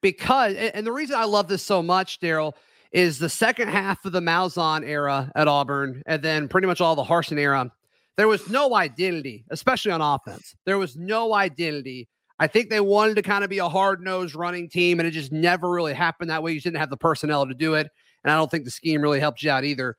Because 0.00 0.54
and 0.54 0.86
the 0.86 0.92
reason 0.92 1.16
I 1.16 1.24
love 1.24 1.48
this 1.48 1.62
so 1.62 1.82
much, 1.82 2.20
Darrell, 2.20 2.56
is 2.92 3.18
the 3.18 3.28
second 3.28 3.68
half 3.68 4.04
of 4.04 4.12
the 4.12 4.20
Malzahn 4.20 4.84
era 4.84 5.30
at 5.34 5.46
Auburn, 5.46 6.02
and 6.06 6.22
then 6.22 6.48
pretty 6.48 6.66
much 6.66 6.80
all 6.80 6.96
the 6.96 7.04
Harsin 7.04 7.38
era. 7.38 7.70
There 8.16 8.28
was 8.28 8.48
no 8.48 8.74
identity, 8.74 9.44
especially 9.50 9.92
on 9.92 10.00
offense. 10.00 10.54
There 10.64 10.78
was 10.78 10.96
no 10.96 11.34
identity 11.34 12.08
I 12.40 12.46
think 12.46 12.70
they 12.70 12.80
wanted 12.80 13.16
to 13.16 13.22
kind 13.22 13.44
of 13.44 13.50
be 13.50 13.58
a 13.58 13.68
hard 13.68 14.00
nosed 14.00 14.34
running 14.34 14.70
team, 14.70 14.98
and 14.98 15.06
it 15.06 15.10
just 15.10 15.30
never 15.30 15.70
really 15.70 15.92
happened 15.92 16.30
that 16.30 16.42
way. 16.42 16.52
You 16.52 16.60
didn't 16.60 16.78
have 16.78 16.88
the 16.88 16.96
personnel 16.96 17.46
to 17.46 17.54
do 17.54 17.74
it. 17.74 17.86
And 18.24 18.32
I 18.32 18.36
don't 18.36 18.50
think 18.50 18.64
the 18.64 18.70
scheme 18.70 19.02
really 19.02 19.20
helped 19.20 19.42
you 19.42 19.50
out 19.50 19.64
either. 19.64 19.98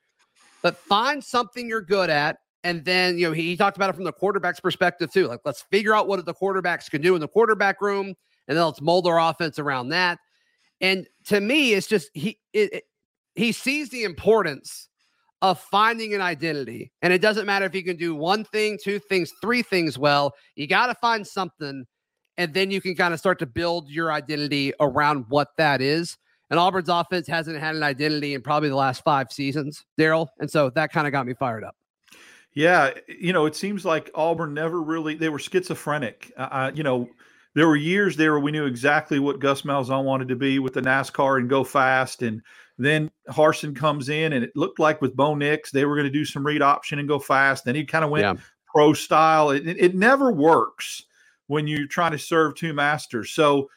But 0.63 0.75
find 0.75 1.23
something 1.23 1.69
you're 1.69 1.81
good 1.81 2.09
at. 2.09 2.37
And 2.63 2.83
then, 2.83 3.17
you 3.17 3.27
know, 3.27 3.31
he, 3.31 3.43
he 3.43 3.57
talked 3.57 3.77
about 3.77 3.91
it 3.91 3.93
from 3.93 4.05
the 4.05 4.11
quarterback's 4.11 4.59
perspective 4.59 5.11
too. 5.11 5.27
Like, 5.27 5.41
let's 5.45 5.61
figure 5.71 5.95
out 5.95 6.07
what 6.07 6.23
the 6.25 6.33
quarterbacks 6.33 6.89
can 6.89 7.01
do 7.01 7.13
in 7.15 7.21
the 7.21 7.27
quarterback 7.27 7.79
room, 7.79 8.07
and 8.47 8.57
then 8.57 8.65
let's 8.65 8.81
mold 8.81 9.07
our 9.07 9.19
offense 9.19 9.59
around 9.59 9.89
that. 9.89 10.17
And 10.81 11.07
to 11.25 11.39
me, 11.39 11.73
it's 11.73 11.87
just 11.87 12.09
he 12.13 12.39
it, 12.53 12.73
it, 12.73 12.83
he 13.35 13.51
sees 13.51 13.89
the 13.89 14.03
importance 14.03 14.89
of 15.43 15.59
finding 15.59 16.13
an 16.13 16.21
identity. 16.21 16.91
And 17.01 17.13
it 17.13 17.21
doesn't 17.21 17.45
matter 17.45 17.65
if 17.65 17.73
you 17.73 17.83
can 17.83 17.97
do 17.97 18.15
one 18.15 18.43
thing, 18.45 18.77
two 18.83 18.99
things, 18.99 19.31
three 19.41 19.61
things 19.61 19.97
well. 19.97 20.33
You 20.55 20.67
got 20.67 20.87
to 20.87 20.95
find 20.95 21.25
something 21.25 21.85
and 22.37 22.53
then 22.53 22.71
you 22.71 22.81
can 22.81 22.95
kind 22.95 23.13
of 23.13 23.19
start 23.19 23.39
to 23.39 23.45
build 23.45 23.89
your 23.89 24.11
identity 24.11 24.73
around 24.79 25.25
what 25.29 25.49
that 25.57 25.81
is. 25.81 26.17
And 26.49 26.59
Auburn's 26.59 26.89
offense 26.89 27.27
hasn't 27.27 27.59
had 27.59 27.75
an 27.75 27.83
identity 27.83 28.33
in 28.33 28.41
probably 28.41 28.69
the 28.69 28.75
last 28.75 29.03
five 29.03 29.31
seasons, 29.31 29.85
Darrell. 29.97 30.29
And 30.39 30.51
so 30.51 30.69
that 30.71 30.91
kind 30.91 31.07
of 31.07 31.13
got 31.13 31.25
me 31.25 31.33
fired 31.33 31.63
up. 31.63 31.75
Yeah, 32.53 32.91
you 33.07 33.31
know, 33.31 33.45
it 33.45 33.55
seems 33.55 33.85
like 33.85 34.11
Auburn 34.13 34.53
never 34.53 34.81
really 34.81 35.15
they 35.15 35.29
were 35.29 35.39
schizophrenic. 35.39 36.33
Uh, 36.35 36.71
you 36.73 36.83
know, 36.83 37.09
there 37.53 37.67
were 37.67 37.77
years 37.77 38.17
there 38.17 38.33
where 38.33 38.41
we 38.41 38.51
knew 38.51 38.65
exactly 38.65 39.19
what 39.19 39.39
Gus 39.39 39.61
Malzahn 39.61 40.03
wanted 40.03 40.27
to 40.27 40.35
be 40.35 40.59
with 40.59 40.73
the 40.73 40.81
NASCAR 40.81 41.39
and 41.39 41.49
go 41.49 41.63
fast, 41.63 42.23
and 42.23 42.41
then 42.77 43.09
Harsin 43.29 43.73
comes 43.73 44.09
in, 44.09 44.33
and 44.33 44.43
it 44.43 44.51
looked 44.55 44.79
like 44.79 45.01
with 45.01 45.15
Bo 45.15 45.35
Nix 45.35 45.71
they 45.71 45.85
were 45.85 45.95
going 45.95 46.07
to 46.07 46.11
do 46.11 46.25
some 46.25 46.45
read 46.45 46.61
option 46.61 46.99
and 46.99 47.07
go 47.07 47.19
fast. 47.19 47.63
Then 47.63 47.75
he 47.75 47.85
kind 47.85 48.03
of 48.03 48.11
went 48.11 48.23
yeah. 48.23 48.43
pro 48.67 48.91
style. 48.93 49.51
It, 49.51 49.65
it, 49.67 49.95
never 49.95 50.31
works 50.31 51.05
when 51.51 51.67
you're 51.67 51.85
trying 51.85 52.13
to 52.13 52.17
serve 52.17 52.55
two 52.55 52.71
masters. 52.71 53.31
So 53.31 53.69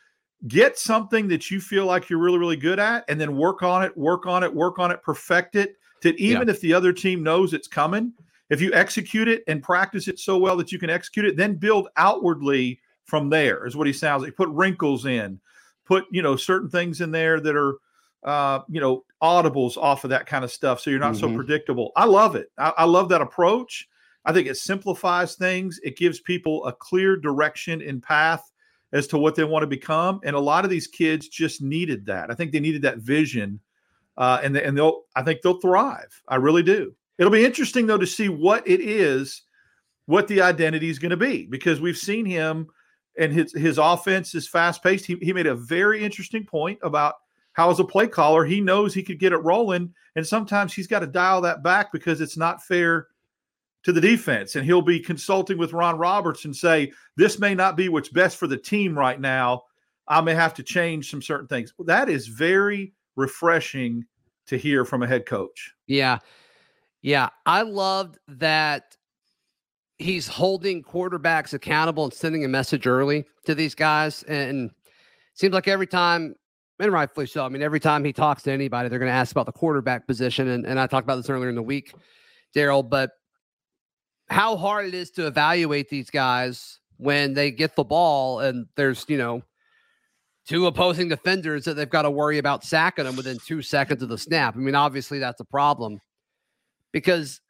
get 0.47 0.79
something 0.79 1.27
that 1.27 1.51
you 1.51 1.61
feel 1.61 1.87
like 1.87 2.09
you're 2.09 2.21
really, 2.21 2.39
really 2.39 2.57
good 2.57 2.79
at 2.79 3.05
and 3.09 3.21
then 3.21 3.37
work 3.37 3.65
on 3.65 3.83
it, 3.83 3.97
work 3.97 4.27
on 4.27 4.45
it, 4.45 4.55
work 4.55 4.79
on 4.79 4.93
it, 4.93 5.03
perfect 5.03 5.57
it. 5.57 5.75
That 6.03 6.15
even 6.21 6.47
yeah. 6.47 6.55
if 6.55 6.61
the 6.61 6.73
other 6.73 6.93
team 6.93 7.25
knows 7.25 7.53
it's 7.53 7.67
coming, 7.67 8.13
if 8.49 8.61
you 8.61 8.73
execute 8.75 9.27
it 9.27 9.43
and 9.49 9.61
practice 9.61 10.07
it 10.07 10.21
so 10.21 10.39
well 10.39 10.57
that 10.59 10.71
you 10.71 10.79
can 10.79 10.89
execute 10.89 11.27
it, 11.27 11.37
then 11.37 11.57
build 11.57 11.89
outwardly 11.97 12.79
from 13.07 13.29
there, 13.29 13.67
is 13.67 13.75
what 13.75 13.89
he 13.89 13.93
sounds 13.93 14.23
like. 14.23 14.37
Put 14.37 14.51
wrinkles 14.51 15.05
in, 15.05 15.41
put, 15.85 16.05
you 16.13 16.23
know, 16.23 16.37
certain 16.37 16.71
things 16.71 17.01
in 17.01 17.11
there 17.11 17.41
that 17.41 17.57
are 17.57 17.79
uh, 18.23 18.61
you 18.69 18.81
know, 18.81 19.05
audibles 19.21 19.77
off 19.77 20.05
of 20.05 20.11
that 20.11 20.27
kind 20.27 20.45
of 20.45 20.53
stuff. 20.53 20.81
So 20.81 20.91
you're 20.91 21.01
not 21.01 21.15
mm-hmm. 21.15 21.33
so 21.33 21.35
predictable. 21.35 21.91
I 21.97 22.05
love 22.05 22.37
it. 22.37 22.53
I, 22.57 22.73
I, 22.79 22.85
love 22.85 23.11
that 23.11 23.21
approach. 23.21 23.87
I 24.25 24.33
think 24.33 24.49
it 24.49 24.57
simplifies 24.57 25.35
things. 25.35 25.81
It 25.83 25.97
gives 25.97 26.21
people 26.21 26.65
a 26.67 26.73
clear 26.73 27.17
direction 27.17 27.83
and 27.83 28.03
path 28.03 28.51
as 28.93 29.07
to 29.09 29.19
what 29.19 29.35
they 29.35 29.45
want 29.45 29.63
to 29.63 29.67
become. 29.67 30.21
And 30.25 30.35
a 30.35 30.41
lot 30.41 30.65
of 30.65 30.71
these 30.71 30.87
kids 30.87 31.29
just 31.29 31.61
needed 31.61 32.07
that. 32.07 32.31
I 32.31 32.35
think 32.35 32.53
they 32.53 32.61
needed 32.61 32.83
that 32.83 32.99
vision, 32.99 33.61
uh, 34.17 34.41
and 34.43 34.55
they, 34.55 34.63
and 34.65 34.77
they'll. 34.77 35.03
I 35.15 35.23
think 35.23 35.43
they'll 35.43 35.61
thrive. 35.61 36.23
I 36.29 36.37
really 36.37 36.63
do. 36.63 36.95
It'll 37.19 37.33
be 37.33 37.45
interesting 37.45 37.87
though 37.87 37.99
to 37.99 38.07
see 38.07 38.29
what 38.29 38.67
it 38.67 38.81
is, 38.81 39.43
what 40.07 40.27
the 40.29 40.41
identity 40.41 40.89
is 40.89 40.99
going 40.99 41.11
to 41.11 41.17
be, 41.17 41.47
because 41.47 41.81
we've 41.81 41.99
seen 41.99 42.25
him 42.25 42.69
and 43.19 43.33
his 43.33 43.53
his 43.53 43.79
offense 43.79 44.35
is 44.35 44.49
fast 44.49 44.83
paced. 44.83 45.07
He 45.07 45.17
he 45.21 45.33
made 45.33 45.47
a 45.47 45.55
very 45.55 46.03
interesting 46.03 46.45
point 46.45 46.79
about 46.83 47.17
how 47.53 47.71
as 47.71 47.79
a 47.79 47.85
play 47.85 48.09
caller 48.09 48.45
he 48.45 48.61
knows 48.61 48.95
he 48.95 49.03
could 49.03 49.19
get 49.19 49.33
it 49.33 49.39
rolling, 49.39 49.93
and 50.17 50.27
sometimes 50.27 50.73
he's 50.73 50.87
got 50.87 51.01
to 51.01 51.07
dial 51.07 51.41
that 51.43 51.63
back 51.63 51.93
because 51.93 52.21
it's 52.21 52.37
not 52.37 52.63
fair 52.63 53.09
to 53.85 53.93
the 53.93 54.01
defense 54.01 54.57
and 54.57 54.65
he'll 54.65 54.83
be 54.83 54.99
consulting 54.99 55.59
with 55.59 55.73
Ron 55.73 55.99
Roberts 55.99 56.45
and 56.45 56.57
say, 56.57 56.93
This 57.17 57.39
may 57.39 57.55
not 57.55 57.77
be 57.77 57.89
what's 57.89 58.09
best 58.09 58.37
for 58.37 58.47
the 58.47 58.57
team 58.57 58.99
right 58.99 59.21
now. 59.21 59.63
I 60.09 60.21
may 60.21 60.35
have 60.35 60.55
to 60.55 60.63
change 60.63 61.11
some 61.11 61.23
certain 61.23 61.47
things. 61.47 61.73
That 61.79 62.09
is 62.09 62.27
very 62.27 62.93
refreshing 63.17 64.05
to 64.47 64.57
hear 64.57 64.85
from 64.85 65.03
a 65.03 65.07
head 65.07 65.27
coach. 65.27 65.73
Yeah. 65.87 66.19
Yeah. 67.01 67.31
I 67.47 67.63
loved 67.63 68.19
that 68.29 68.97
he's 69.99 70.27
holding 70.27 70.83
quarterbacks 70.83 71.55
accountable 71.55 72.05
and 72.05 72.13
sending 72.13 72.45
a 72.45 72.49
message 72.49 72.87
early 72.87 73.25
to 73.47 73.55
these 73.55 73.75
guys. 73.75 74.23
And 74.25 74.71
seems 75.35 75.55
like 75.55 75.69
every 75.69 75.87
time, 75.87 76.35
and 76.79 76.93
rightfully 76.93 77.27
so, 77.27 77.45
I 77.45 77.49
mean, 77.49 77.63
every 77.63 77.81
time 77.81 78.05
he 78.05 78.13
talks 78.13 78.43
to 78.43 78.53
anybody, 78.53 78.89
they're 78.89 78.99
going 78.99 79.11
to 79.11 79.15
ask 79.15 79.33
about 79.33 79.47
the 79.47 79.53
quarterback 79.53 80.07
position. 80.07 80.49
And, 80.49 80.67
and 80.67 80.81
I 80.81 80.87
talked 80.87 81.05
about 81.05 81.17
this 81.17 81.31
earlier 81.31 81.49
in 81.49 81.55
the 81.55 81.63
week, 81.63 81.95
Darrell, 82.53 82.83
but 82.83 83.13
how 84.35 84.57
hard 84.57 84.85
it 84.87 84.95
is 84.95 85.13
to 85.13 85.29
evaluate 85.29 85.89
these 85.89 86.11
guys 86.11 86.81
when 86.97 87.35
they 87.35 87.53
get 87.53 87.77
the 87.77 87.85
ball 87.85 88.41
and 88.41 88.67
there's, 88.75 89.05
you 89.07 89.17
know, 89.17 89.43
two 90.45 90.67
opposing 90.67 91.09
defenders 91.09 91.65
that 91.65 91.75
they've 91.75 91.89
got 91.89 92.03
to 92.03 92.11
worry 92.11 92.39
about 92.39 92.65
sacking 92.65 93.05
them 93.05 93.15
within 93.15 93.39
two 93.39 93.63
seconds 93.63 94.03
of 94.03 94.09
the 94.09 94.19
snap. 94.19 94.57
I 94.57 94.59
mean, 94.59 94.75
obviously 94.75 95.21
that's 95.21 95.39
a 95.39 95.45
problem 95.45 96.01
because 96.91 97.41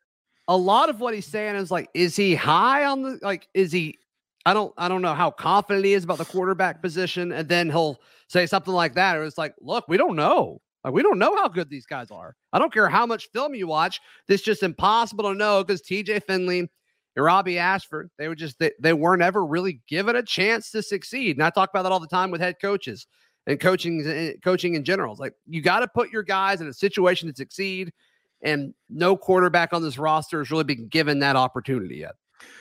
a 0.46 0.56
lot 0.56 0.90
of 0.90 1.00
what 1.00 1.14
he's 1.14 1.26
saying 1.26 1.56
is 1.56 1.70
like, 1.70 1.88
is 1.94 2.16
he 2.16 2.34
high 2.34 2.84
on 2.84 3.00
the 3.00 3.18
like, 3.22 3.48
is 3.54 3.72
he 3.72 3.98
I 4.44 4.52
don't 4.52 4.74
I 4.76 4.88
don't 4.88 5.00
know 5.00 5.14
how 5.14 5.30
confident 5.30 5.86
he 5.86 5.94
is 5.94 6.04
about 6.04 6.18
the 6.18 6.26
quarterback 6.26 6.82
position. 6.82 7.32
And 7.32 7.48
then 7.48 7.70
he'll 7.70 7.98
say 8.28 8.44
something 8.44 8.74
like 8.74 8.92
that. 8.96 9.16
Or 9.16 9.24
it's 9.24 9.38
like, 9.38 9.54
look, 9.62 9.86
we 9.88 9.96
don't 9.96 10.16
know. 10.16 10.60
Like 10.84 10.92
we 10.92 11.02
don't 11.02 11.18
know 11.18 11.34
how 11.34 11.48
good 11.48 11.70
these 11.70 11.86
guys 11.86 12.10
are. 12.10 12.36
I 12.52 12.58
don't 12.58 12.72
care 12.72 12.88
how 12.88 13.06
much 13.06 13.30
film 13.32 13.54
you 13.54 13.66
watch. 13.66 14.00
This 14.28 14.42
just 14.42 14.62
impossible 14.62 15.24
to 15.24 15.34
know 15.34 15.64
because 15.64 15.82
TJ 15.82 16.24
Finley 16.24 16.58
and 16.60 16.68
Robbie 17.16 17.58
Ashford, 17.58 18.10
they 18.18 18.28
were 18.28 18.34
just 18.34 18.58
they, 18.58 18.72
they 18.78 18.92
weren't 18.92 19.22
ever 19.22 19.44
really 19.44 19.80
given 19.88 20.14
a 20.14 20.22
chance 20.22 20.70
to 20.72 20.82
succeed. 20.82 21.36
And 21.36 21.44
I 21.44 21.50
talk 21.50 21.70
about 21.70 21.84
that 21.84 21.92
all 21.92 22.00
the 22.00 22.06
time 22.06 22.30
with 22.30 22.40
head 22.40 22.56
coaches 22.60 23.06
and 23.46 23.58
coaching 23.58 24.06
eh, 24.06 24.32
coaching 24.42 24.74
in 24.74 24.84
general. 24.84 25.12
It's 25.12 25.20
like 25.20 25.34
you 25.48 25.62
got 25.62 25.80
to 25.80 25.88
put 25.88 26.10
your 26.10 26.22
guys 26.22 26.60
in 26.60 26.68
a 26.68 26.74
situation 26.74 27.28
to 27.28 27.34
succeed. 27.34 27.92
And 28.42 28.74
no 28.90 29.16
quarterback 29.16 29.72
on 29.72 29.82
this 29.82 29.96
roster 29.96 30.40
has 30.40 30.50
really 30.50 30.64
been 30.64 30.88
given 30.88 31.20
that 31.20 31.34
opportunity 31.34 31.96
yet. 31.96 32.16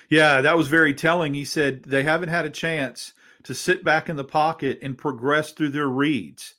Yeah, 0.09 0.39
that 0.39 0.55
was 0.55 0.69
very 0.69 0.93
telling. 0.93 1.33
He 1.33 1.43
said 1.43 1.83
they 1.83 2.03
haven't 2.03 2.29
had 2.29 2.45
a 2.45 2.49
chance 2.49 3.13
to 3.43 3.53
sit 3.53 3.83
back 3.83 4.07
in 4.07 4.15
the 4.15 4.23
pocket 4.23 4.79
and 4.81 4.97
progress 4.97 5.51
through 5.51 5.69
their 5.69 5.89
reads. 5.89 6.55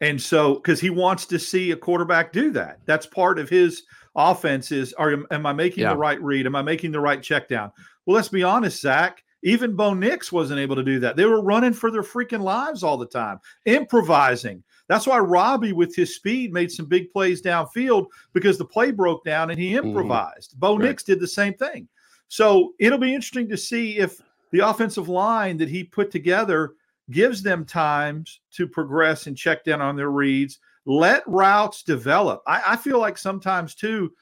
And 0.00 0.20
so, 0.20 0.56
because 0.56 0.80
he 0.80 0.90
wants 0.90 1.24
to 1.26 1.38
see 1.38 1.70
a 1.70 1.76
quarterback 1.76 2.32
do 2.32 2.50
that, 2.52 2.80
that's 2.84 3.06
part 3.06 3.38
of 3.38 3.48
his 3.48 3.84
offense. 4.14 4.70
Is 4.72 4.92
are 4.94 5.16
am 5.30 5.46
I 5.46 5.52
making 5.52 5.82
yeah. 5.82 5.90
the 5.90 5.98
right 5.98 6.20
read? 6.20 6.46
Am 6.46 6.56
I 6.56 6.62
making 6.62 6.92
the 6.92 7.00
right 7.00 7.22
check 7.22 7.48
down? 7.48 7.72
Well, 8.04 8.14
let's 8.16 8.28
be 8.28 8.42
honest, 8.42 8.80
Zac. 8.80 9.22
Even 9.42 9.76
Bo 9.76 9.94
Nix 9.94 10.32
wasn't 10.32 10.58
able 10.58 10.74
to 10.76 10.82
do 10.82 10.98
that. 10.98 11.14
They 11.14 11.24
were 11.24 11.42
running 11.42 11.72
for 11.72 11.90
their 11.90 12.02
freaking 12.02 12.40
lives 12.40 12.82
all 12.82 12.96
the 12.96 13.06
time, 13.06 13.38
improvising. 13.64 14.62
That's 14.88 15.06
why 15.06 15.18
Robbie, 15.18 15.72
with 15.72 15.94
his 15.94 16.16
speed, 16.16 16.52
made 16.52 16.72
some 16.72 16.86
big 16.86 17.12
plays 17.12 17.42
downfield 17.42 18.06
because 18.32 18.58
the 18.58 18.64
play 18.64 18.90
broke 18.90 19.24
down 19.24 19.50
and 19.50 19.58
he 19.58 19.72
mm-hmm. 19.72 19.88
improvised. 19.88 20.52
Mm-hmm. 20.52 20.60
Bo 20.60 20.76
right. 20.76 20.86
Nix 20.86 21.02
did 21.04 21.20
the 21.20 21.28
same 21.28 21.54
thing. 21.54 21.86
So 22.28 22.72
it'll 22.80 22.98
be 22.98 23.14
interesting 23.14 23.48
to 23.48 23.56
see 23.56 23.98
if 23.98 24.20
the 24.52 24.60
offensive 24.60 25.08
line 25.08 25.56
that 25.58 25.68
he 25.68 25.84
put 25.84 26.10
together 26.10 26.74
gives 27.10 27.42
them 27.42 27.64
times 27.64 28.40
to 28.52 28.66
progress 28.66 29.26
and 29.26 29.36
check 29.36 29.64
down 29.64 29.80
on 29.80 29.96
their 29.96 30.10
reads. 30.10 30.58
Let 30.84 31.26
routes 31.26 31.82
develop. 31.82 32.42
I, 32.46 32.62
I 32.66 32.76
feel 32.76 32.98
like 32.98 33.18
sometimes 33.18 33.74
too, 33.74 34.12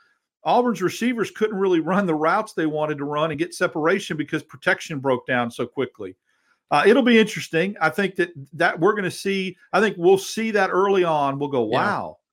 Auburn's 0.45 0.83
receivers 0.83 1.31
couldn't 1.31 1.57
really 1.57 1.81
run 1.81 2.07
the 2.07 2.15
routes 2.15 2.53
they 2.53 2.67
wanted 2.67 2.99
to 2.99 3.05
run 3.05 3.31
and 3.31 3.39
get 3.39 3.55
separation 3.55 4.17
because 4.17 4.43
protection 4.43 4.99
broke 4.99 5.27
down 5.27 5.51
so 5.51 5.67
quickly. 5.67 6.17
Uh, 6.71 6.83
it'll 6.87 7.03
be 7.03 7.19
interesting. 7.19 7.77
I 7.81 7.91
think 7.91 8.17
that 8.17 8.31
that 8.53 8.79
we're 8.79 8.93
going 8.93 9.05
to 9.05 9.11
see. 9.11 9.57
I 9.73 9.81
think 9.81 9.97
we'll 9.99 10.19
see 10.19 10.51
that 10.53 10.71
early 10.71 11.05
on. 11.05 11.39
We'll 11.39 11.49
go, 11.49 11.63
wow. 11.63 12.17
Yeah. 12.19 12.25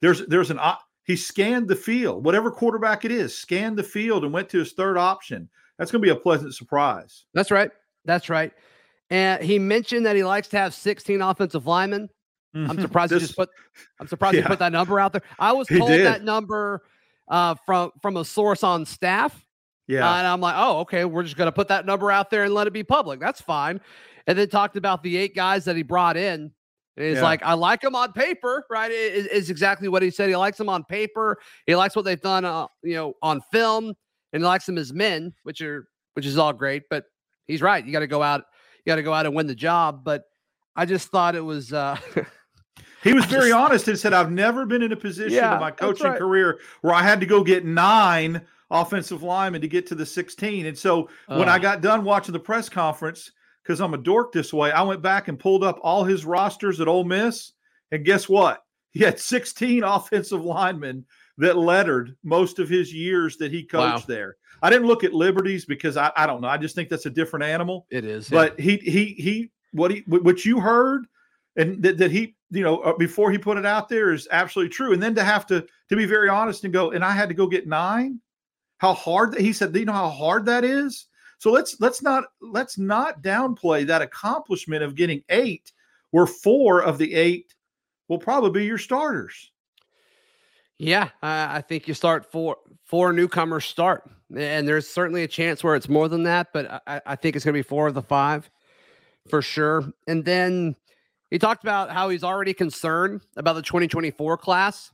There's 0.00 0.26
there's 0.26 0.50
an 0.50 0.60
he 1.04 1.16
scanned 1.16 1.68
the 1.68 1.74
field, 1.74 2.24
whatever 2.24 2.50
quarterback 2.50 3.06
it 3.06 3.10
is, 3.10 3.36
scanned 3.36 3.78
the 3.78 3.82
field 3.82 4.24
and 4.24 4.32
went 4.32 4.50
to 4.50 4.58
his 4.58 4.72
third 4.72 4.98
option. 4.98 5.48
That's 5.78 5.90
going 5.90 6.02
to 6.02 6.06
be 6.06 6.12
a 6.12 6.16
pleasant 6.16 6.54
surprise. 6.54 7.24
That's 7.32 7.50
right. 7.50 7.70
That's 8.04 8.28
right. 8.28 8.52
And 9.10 9.42
he 9.42 9.58
mentioned 9.58 10.06
that 10.06 10.16
he 10.16 10.24
likes 10.24 10.48
to 10.48 10.58
have 10.58 10.74
16 10.74 11.22
offensive 11.22 11.66
linemen. 11.66 12.08
Mm-hmm. 12.54 12.70
I'm 12.70 12.80
surprised 12.80 13.12
this, 13.12 13.22
he 13.22 13.26
just 13.26 13.38
put. 13.38 13.50
I'm 14.00 14.08
surprised 14.08 14.36
yeah. 14.36 14.42
he 14.42 14.48
put 14.48 14.58
that 14.58 14.72
number 14.72 14.98
out 14.98 15.12
there. 15.12 15.22
I 15.38 15.52
was 15.52 15.68
told 15.68 15.90
that 15.90 16.24
number 16.24 16.82
uh, 17.28 17.54
from 17.66 17.92
from 18.00 18.16
a 18.16 18.24
source 18.24 18.62
on 18.62 18.86
staff. 18.86 19.44
Yeah, 19.86 20.10
uh, 20.10 20.16
and 20.16 20.26
I'm 20.26 20.40
like, 20.40 20.54
oh, 20.56 20.80
okay, 20.80 21.04
we're 21.04 21.22
just 21.22 21.36
gonna 21.36 21.52
put 21.52 21.68
that 21.68 21.86
number 21.86 22.10
out 22.10 22.30
there 22.30 22.44
and 22.44 22.54
let 22.54 22.66
it 22.66 22.72
be 22.72 22.82
public. 22.82 23.20
That's 23.20 23.40
fine. 23.40 23.80
And 24.26 24.38
then 24.38 24.48
talked 24.48 24.76
about 24.76 25.02
the 25.02 25.16
eight 25.16 25.34
guys 25.34 25.64
that 25.64 25.76
he 25.76 25.82
brought 25.82 26.16
in. 26.16 26.52
And 26.98 27.06
he's 27.06 27.16
yeah. 27.16 27.22
like, 27.22 27.42
I 27.44 27.54
like 27.54 27.80
them 27.80 27.94
on 27.94 28.12
paper, 28.12 28.64
right? 28.68 28.90
Is, 28.90 29.26
is 29.26 29.50
exactly 29.50 29.88
what 29.88 30.02
he 30.02 30.10
said. 30.10 30.28
He 30.28 30.36
likes 30.36 30.58
them 30.58 30.68
on 30.68 30.82
paper. 30.84 31.38
He 31.64 31.76
likes 31.76 31.94
what 31.94 32.04
they've 32.04 32.20
done, 32.20 32.44
uh, 32.44 32.66
you 32.82 32.94
know, 32.94 33.14
on 33.22 33.40
film, 33.52 33.94
and 34.32 34.42
he 34.42 34.46
likes 34.46 34.66
them 34.66 34.76
as 34.76 34.92
men, 34.92 35.32
which 35.44 35.62
are 35.62 35.86
which 36.14 36.26
is 36.26 36.36
all 36.36 36.52
great. 36.52 36.82
But 36.90 37.04
he's 37.46 37.62
right. 37.62 37.84
You 37.84 37.92
got 37.92 38.00
to 38.00 38.06
go 38.06 38.22
out. 38.22 38.44
Got 38.88 38.96
to 38.96 39.02
go 39.02 39.12
out 39.12 39.26
and 39.26 39.34
win 39.34 39.46
the 39.46 39.54
job. 39.54 40.02
But 40.02 40.24
I 40.74 40.86
just 40.86 41.08
thought 41.08 41.36
it 41.36 41.44
was. 41.44 41.74
uh 41.74 41.98
He 43.04 43.12
was 43.12 43.26
very 43.26 43.50
just, 43.50 43.54
honest 43.54 43.88
and 43.88 43.98
said, 43.98 44.12
I've 44.12 44.32
never 44.32 44.66
been 44.66 44.82
in 44.82 44.92
a 44.92 44.96
position 44.96 45.34
yeah, 45.34 45.54
in 45.54 45.60
my 45.60 45.70
coaching 45.70 46.06
right. 46.08 46.18
career 46.18 46.58
where 46.80 46.94
I 46.94 47.02
had 47.02 47.20
to 47.20 47.26
go 47.26 47.44
get 47.44 47.64
nine 47.64 48.40
offensive 48.70 49.22
linemen 49.22 49.60
to 49.60 49.68
get 49.68 49.86
to 49.88 49.94
the 49.94 50.06
16. 50.06 50.66
And 50.66 50.76
so 50.76 51.08
uh, 51.28 51.36
when 51.36 51.48
I 51.48 51.58
got 51.58 51.80
done 51.80 52.02
watching 52.02 52.32
the 52.32 52.40
press 52.40 52.68
conference, 52.68 53.30
because 53.62 53.80
I'm 53.80 53.94
a 53.94 53.98
dork 53.98 54.32
this 54.32 54.52
way, 54.52 54.72
I 54.72 54.82
went 54.82 55.02
back 55.02 55.28
and 55.28 55.38
pulled 55.38 55.62
up 55.62 55.78
all 55.82 56.02
his 56.02 56.24
rosters 56.24 56.80
at 56.80 56.88
Ole 56.88 57.04
Miss. 57.04 57.52
And 57.92 58.04
guess 58.04 58.28
what? 58.28 58.64
He 58.90 59.04
had 59.04 59.20
16 59.20 59.82
offensive 59.84 60.44
linemen 60.44 61.04
that 61.38 61.56
lettered 61.56 62.16
most 62.22 62.58
of 62.58 62.68
his 62.68 62.92
years 62.92 63.36
that 63.38 63.50
he 63.50 63.62
coached 63.62 64.08
wow. 64.08 64.14
there. 64.14 64.36
I 64.60 64.70
didn't 64.70 64.88
look 64.88 65.04
at 65.04 65.14
Liberties 65.14 65.64
because 65.64 65.96
I, 65.96 66.10
I 66.16 66.26
don't 66.26 66.40
know. 66.40 66.48
I 66.48 66.58
just 66.58 66.74
think 66.74 66.88
that's 66.88 67.06
a 67.06 67.10
different 67.10 67.44
animal. 67.44 67.86
It 67.90 68.04
is. 68.04 68.28
But 68.28 68.58
yeah. 68.58 68.64
he 68.64 68.76
he 68.78 69.04
he 69.14 69.50
what 69.72 69.90
he 69.90 70.04
what 70.06 70.44
you 70.44 70.60
heard 70.60 71.06
and 71.58 71.82
that, 71.82 71.98
that 71.98 72.10
he 72.10 72.34
you 72.50 72.62
know 72.62 72.78
uh, 72.78 72.96
before 72.96 73.30
he 73.30 73.36
put 73.36 73.58
it 73.58 73.66
out 73.66 73.88
there 73.88 74.12
is 74.12 74.26
absolutely 74.30 74.70
true 74.70 74.92
and 74.94 75.02
then 75.02 75.14
to 75.14 75.24
have 75.24 75.46
to 75.46 75.66
to 75.88 75.96
be 75.96 76.06
very 76.06 76.28
honest 76.28 76.64
and 76.64 76.72
go 76.72 76.92
and 76.92 77.04
i 77.04 77.10
had 77.10 77.28
to 77.28 77.34
go 77.34 77.46
get 77.46 77.66
nine 77.66 78.18
how 78.78 78.94
hard 78.94 79.32
that 79.32 79.40
he 79.40 79.52
said 79.52 79.72
do 79.72 79.80
you 79.80 79.84
know 79.84 79.92
how 79.92 80.08
hard 80.08 80.46
that 80.46 80.64
is 80.64 81.06
so 81.38 81.50
let's 81.50 81.78
let's 81.80 82.02
not 82.02 82.24
let's 82.40 82.78
not 82.78 83.22
downplay 83.22 83.86
that 83.86 84.00
accomplishment 84.00 84.82
of 84.82 84.94
getting 84.94 85.22
eight 85.28 85.72
where 86.12 86.26
four 86.26 86.82
of 86.82 86.96
the 86.96 87.12
eight 87.12 87.54
will 88.08 88.18
probably 88.18 88.50
be 88.50 88.64
your 88.64 88.78
starters 88.78 89.52
yeah 90.78 91.08
i 91.22 91.60
think 91.60 91.88
you 91.88 91.94
start 91.94 92.30
four 92.30 92.56
four 92.84 93.12
newcomers 93.12 93.64
start 93.64 94.08
and 94.36 94.68
there's 94.68 94.88
certainly 94.88 95.22
a 95.22 95.28
chance 95.28 95.64
where 95.64 95.74
it's 95.74 95.88
more 95.88 96.08
than 96.08 96.22
that 96.22 96.48
but 96.52 96.82
i, 96.86 97.00
I 97.06 97.16
think 97.16 97.36
it's 97.36 97.44
going 97.44 97.54
to 97.54 97.58
be 97.58 97.62
four 97.62 97.88
of 97.88 97.94
the 97.94 98.02
five 98.02 98.48
for 99.28 99.42
sure 99.42 99.92
and 100.06 100.24
then 100.24 100.76
he 101.30 101.38
talked 101.38 101.62
about 101.62 101.90
how 101.90 102.08
he's 102.08 102.24
already 102.24 102.54
concerned 102.54 103.20
about 103.36 103.54
the 103.54 103.62
2024 103.62 104.38
class, 104.38 104.90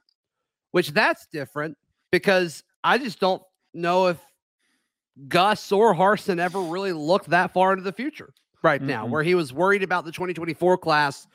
which 0.72 0.90
that's 0.90 1.26
different 1.26 1.76
because 2.10 2.64
I 2.82 2.98
just 2.98 3.20
don't 3.20 3.42
know 3.72 4.08
if 4.08 4.18
Gus 5.28 5.70
or 5.70 5.94
Harsin 5.94 6.38
ever 6.38 6.60
really 6.60 6.92
looked 6.92 7.30
that 7.30 7.52
far 7.52 7.72
into 7.72 7.84
the 7.84 7.92
future 7.92 8.34
right 8.62 8.80
mm-hmm. 8.80 8.90
now, 8.90 9.06
where 9.06 9.22
he 9.22 9.34
was 9.34 9.52
worried 9.52 9.84
about 9.84 10.04
the 10.04 10.12
2024 10.12 10.78
class 10.78 11.26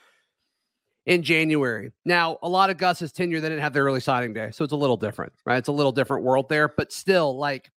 in 1.09 1.23
January. 1.23 1.91
Now, 2.05 2.37
a 2.43 2.47
lot 2.47 2.69
of 2.69 2.77
Gus's 2.77 3.11
tenure, 3.11 3.41
they 3.41 3.49
didn't 3.49 3.63
have 3.63 3.73
the 3.73 3.79
early 3.79 3.99
signing 3.99 4.31
day. 4.31 4.51
So 4.51 4.63
it's 4.63 4.73
a 4.73 4.77
little 4.77 4.95
different, 4.95 5.33
right? 5.43 5.57
It's 5.57 5.67
a 5.67 5.71
little 5.73 5.91
different 5.91 6.23
world 6.23 6.47
there, 6.49 6.69
but 6.69 6.93
still, 6.93 7.35
like, 7.35 7.71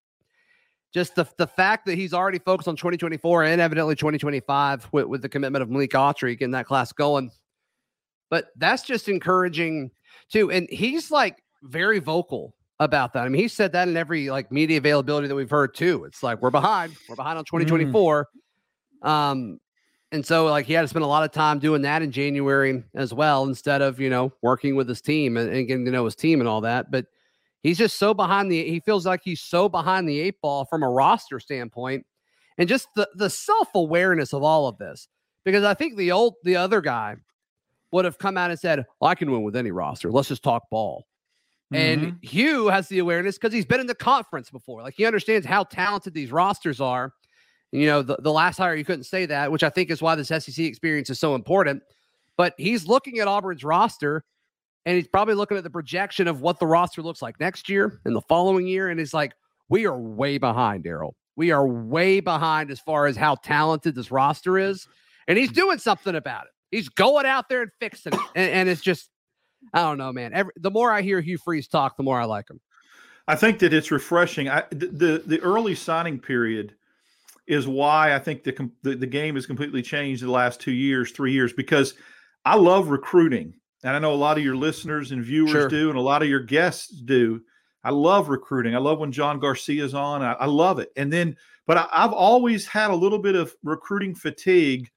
just 0.93 1.15
the, 1.15 1.27
the 1.39 1.47
fact 1.47 1.87
that 1.87 1.97
he's 1.97 2.13
already 2.13 2.39
focused 2.39 2.69
on 2.69 2.77
2024 2.77 3.45
and 3.45 3.59
evidently 3.59 3.95
2025 3.95 4.87
with, 4.93 5.07
with 5.07 5.23
the 5.23 5.31
commitment 5.31 5.63
of 5.63 5.71
Malik 5.71 5.93
Autry 5.93 6.39
getting 6.39 6.51
that 6.51 6.67
class 6.67 6.93
going. 6.93 7.31
But 8.29 8.49
that's 8.57 8.83
just 8.83 9.09
encouraging 9.09 9.93
too. 10.31 10.51
And 10.51 10.69
he's 10.71 11.11
like 11.11 11.43
very 11.63 12.01
vocal 12.01 12.55
about 12.81 13.15
that. 13.15 13.25
I 13.25 13.31
mean, 13.31 13.41
he 13.41 13.49
said 13.49 13.73
that 13.73 13.89
in 13.89 13.97
every 13.97 14.29
like 14.29 14.53
media 14.53 14.77
availability 14.77 15.29
that 15.29 15.35
we've 15.35 15.49
heard 15.49 15.75
too. 15.75 16.05
It's 16.05 16.23
like 16.23 16.43
we're 16.43 16.51
behind, 16.51 16.95
we're 17.09 17.17
behind 17.17 17.39
on 17.39 17.47
2024. 17.47 18.29
Mm. 19.03 19.09
Um, 19.09 19.59
and 20.13 20.25
so 20.25 20.47
like 20.47 20.67
he 20.67 20.73
had 20.75 20.83
to 20.83 20.89
spend 20.89 21.05
a 21.05 21.09
lot 21.09 21.25
of 21.25 21.33
time 21.33 21.59
doing 21.59 21.83
that 21.83 22.03
in 22.03 22.13
January 22.13 22.85
as 22.95 23.13
well, 23.13 23.45
instead 23.45 23.83
of 23.83 23.99
you 23.99 24.11
know 24.11 24.33
working 24.43 24.77
with 24.77 24.89
his 24.89 25.01
team 25.01 25.37
and, 25.37 25.51
and 25.51 25.67
getting 25.67 25.85
to 25.85 25.91
know 25.91 26.05
his 26.05 26.15
team 26.15 26.41
and 26.41 26.49
all 26.49 26.61
that. 26.61 26.91
But 26.91 27.07
He's 27.63 27.79
just 27.79 27.97
so 27.97 28.13
behind 28.13 28.51
the 28.51 28.69
he 28.69 28.81
feels 28.81 29.07
like 29.07 29.21
he's 29.23 29.41
so 29.41 29.69
behind 29.69 30.09
the 30.09 30.21
eight 30.21 30.41
ball 30.41 30.65
from 30.65 30.83
a 30.83 30.91
roster 30.91 31.39
standpoint 31.39 32.05
and 32.59 32.69
just 32.69 32.89
the 32.97 33.09
the 33.15 33.31
self-awareness 33.31 34.33
of 34.33 34.43
all 34.43 34.67
of 34.67 34.79
this. 34.79 35.09
Because 35.45 35.65
I 35.65 35.75
think 35.75 35.97
the 35.97 36.13
old 36.13 36.35
the 36.43 36.57
other 36.57 36.81
guy 36.81 37.17
would 37.93 38.05
have 38.05 38.19
come 38.19 38.37
out 38.37 38.51
and 38.51 38.59
said, 38.59 38.85
well, 39.01 39.11
I 39.11 39.15
can 39.15 39.31
win 39.31 39.43
with 39.43 39.55
any 39.55 39.71
roster. 39.71 40.11
Let's 40.11 40.29
just 40.29 40.43
talk 40.43 40.69
ball. 40.71 41.07
Mm-hmm. 41.73 42.05
And 42.05 42.19
Hugh 42.23 42.67
has 42.67 42.89
the 42.89 42.99
awareness 42.99 43.39
because 43.39 43.53
he's 43.53 43.67
been 43.67 43.81
in 43.81 43.87
the 43.87 43.95
conference 43.95 44.51
before. 44.51 44.83
Like 44.83 44.95
he 44.97 45.05
understands 45.05 45.47
how 45.47 45.63
talented 45.65 46.15
these 46.15 46.33
rosters 46.33 46.81
are. 46.81 47.13
You 47.73 47.87
know, 47.87 48.03
the, 48.03 48.17
the 48.21 48.33
last 48.33 48.59
hire, 48.59 48.75
you 48.75 48.85
couldn't 48.85 49.05
say 49.05 49.27
that, 49.27 49.51
which 49.51 49.63
I 49.63 49.71
think 49.71 49.91
is 49.91 50.03
why 50.03 50.15
this 50.15 50.29
SEC 50.29 50.59
experience 50.59 51.09
is 51.11 51.19
so 51.19 51.35
important. 51.35 51.83
But 52.37 52.55
he's 52.59 52.87
looking 52.87 53.19
at 53.19 53.29
Auburn's 53.29 53.65
roster 53.65 54.25
and 54.85 54.97
he's 54.97 55.09
probably 55.09 55.35
looking 55.35 55.57
at 55.57 55.65
the 55.65 55.71
projection 55.71 56.29
of 56.29 56.41
what 56.41 56.59
the 56.59 56.67
roster 56.67 57.03
looks 57.03 57.23
like 57.23 57.41
next 57.41 57.69
year 57.69 58.01
and 58.05 58.15
the 58.15 58.21
following 58.23 58.67
year. 58.67 58.89
And 58.89 58.99
he's 58.99 59.15
like, 59.15 59.33
we 59.69 59.87
are 59.87 59.99
way 59.99 60.39
behind, 60.39 60.85
Darrell. 60.85 61.17
We 61.37 61.51
are 61.51 61.67
way 61.67 62.21
behind 62.21 62.71
as 62.71 62.81
far 62.81 63.07
as 63.07 63.17
how 63.17 63.37
talented 63.37 63.95
this 63.95 64.11
roster 64.11 64.59
is. 64.59 64.87
And 65.29 65.39
he's 65.39 65.53
doing 65.53 65.79
something 65.79 66.15
about 66.15 66.45
it. 66.45 66.51
He's 66.77 66.89
going 66.89 67.27
out 67.27 67.49
there 67.49 67.63
and 67.63 67.71
fixing 67.81 68.13
it. 68.13 68.21
And, 68.35 68.51
and 68.51 68.69
it's 68.69 68.83
just, 68.83 69.09
I 69.73 69.83
don't 69.83 69.99
know, 69.99 70.13
man. 70.13 70.33
Every, 70.35 70.53
the 70.57 70.71
more 70.71 70.91
I 70.93 71.03
hear 71.03 71.21
Hugh 71.21 71.39
Freeze 71.39 71.69
talk, 71.69 71.97
the 71.97 72.03
more 72.03 72.21
I 72.21 72.25
like 72.25 72.51
him. 72.51 72.61
I 73.29 73.37
think 73.37 73.61
that 73.61 73.73
it's 73.73 73.91
refreshing. 73.91 74.49
I, 74.49 74.65
the 74.71 75.23
the 75.25 75.41
early 75.41 75.77
signing 75.77 76.19
period 76.19 76.75
is 77.47 77.67
why 77.67 78.15
I 78.15 78.19
think 78.19 78.45
the, 78.45 78.71
the 78.83 78.95
the 78.97 79.07
game 79.07 79.35
has 79.35 79.47
completely 79.47 79.83
changed 79.83 80.23
the 80.23 80.31
last 80.31 80.61
two 80.61 80.73
years, 80.73 81.11
three 81.11 81.33
years, 81.33 81.53
because 81.53 81.95
I 82.45 82.57
love 82.57 82.89
recruiting 82.89 83.55
and 83.85 83.97
I 83.97 83.99
know 83.99 84.13
a 84.13 84.15
lot 84.15 84.39
of 84.39 84.45
your 84.45 84.57
listeners 84.57 85.11
and 85.11 85.25
viewers 85.25 85.51
sure. 85.51 85.69
do, 85.69 85.89
and 85.89 85.99
a 85.99 86.03
lot 86.03 86.23
of 86.23 86.29
your 86.29 86.41
guests 86.41 86.89
do. 86.89 87.43
I 87.85 87.91
love 87.91 88.29
recruiting. 88.29 88.77
I 88.77 88.79
love 88.79 89.01
when 89.01 89.11
John 89.11 89.41
Garcia's 89.41 89.95
on. 89.95 90.23
I, 90.23 90.35
I 90.35 90.47
love 90.47 90.79
it. 90.79 90.93
And 90.97 91.13
then, 91.13 91.37
but 91.67 91.77
I, 91.77 91.89
I've 91.93 92.13
always 92.13 92.67
had 92.67 92.91
a 92.91 92.95
little 92.95 93.19
bit 93.19 93.35
of 93.35 93.55
recruiting 93.65 94.15
fatigue 94.15 94.89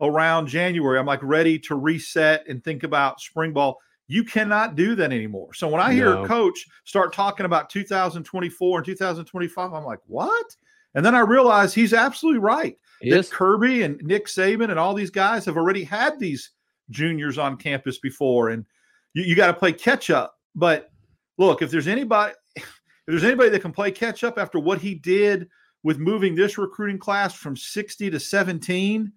around 0.00 0.48
January. 0.48 0.98
I'm 0.98 1.06
like 1.06 1.22
ready 1.22 1.58
to 1.60 1.74
reset 1.74 2.46
and 2.46 2.62
think 2.62 2.82
about 2.82 3.20
spring 3.20 3.54
ball. 3.54 3.78
You 4.08 4.24
cannot 4.24 4.76
do 4.76 4.94
that 4.96 5.10
anymore. 5.10 5.54
So 5.54 5.66
when 5.68 5.80
I 5.80 5.94
hear 5.94 6.14
no. 6.14 6.24
a 6.24 6.28
coach 6.28 6.66
start 6.84 7.14
talking 7.14 7.46
about 7.46 7.70
2024 7.70 8.78
and 8.78 8.86
2025, 8.86 9.72
I'm 9.72 9.84
like, 9.84 10.00
what? 10.06 10.56
And 10.94 11.04
then 11.04 11.14
I 11.14 11.20
realized 11.20 11.74
he's 11.74 11.92
absolutely 11.92 12.40
right. 12.40 12.76
That 13.02 13.30
Kirby 13.30 13.82
and 13.82 14.00
Nick 14.02 14.26
Saban 14.26 14.70
and 14.70 14.78
all 14.78 14.94
these 14.94 15.10
guys 15.10 15.44
have 15.44 15.56
already 15.56 15.84
had 15.84 16.18
these 16.18 16.50
juniors 16.90 17.36
on 17.36 17.56
campus 17.56 17.98
before, 17.98 18.50
and 18.50 18.64
you, 19.12 19.24
you 19.24 19.36
got 19.36 19.48
to 19.48 19.54
play 19.54 19.72
catch 19.72 20.08
up. 20.10 20.38
But 20.54 20.90
look, 21.36 21.60
if 21.60 21.70
there's 21.70 21.88
anybody, 21.88 22.32
if 22.56 22.80
there's 23.06 23.24
anybody 23.24 23.50
that 23.50 23.60
can 23.60 23.72
play 23.72 23.90
catch 23.90 24.24
up 24.24 24.38
after 24.38 24.58
what 24.58 24.80
he 24.80 24.94
did 24.94 25.48
with 25.82 25.98
moving 25.98 26.34
this 26.34 26.56
recruiting 26.56 26.98
class 26.98 27.34
from 27.34 27.56
60 27.56 28.10
to 28.10 28.18
17 28.18 29.12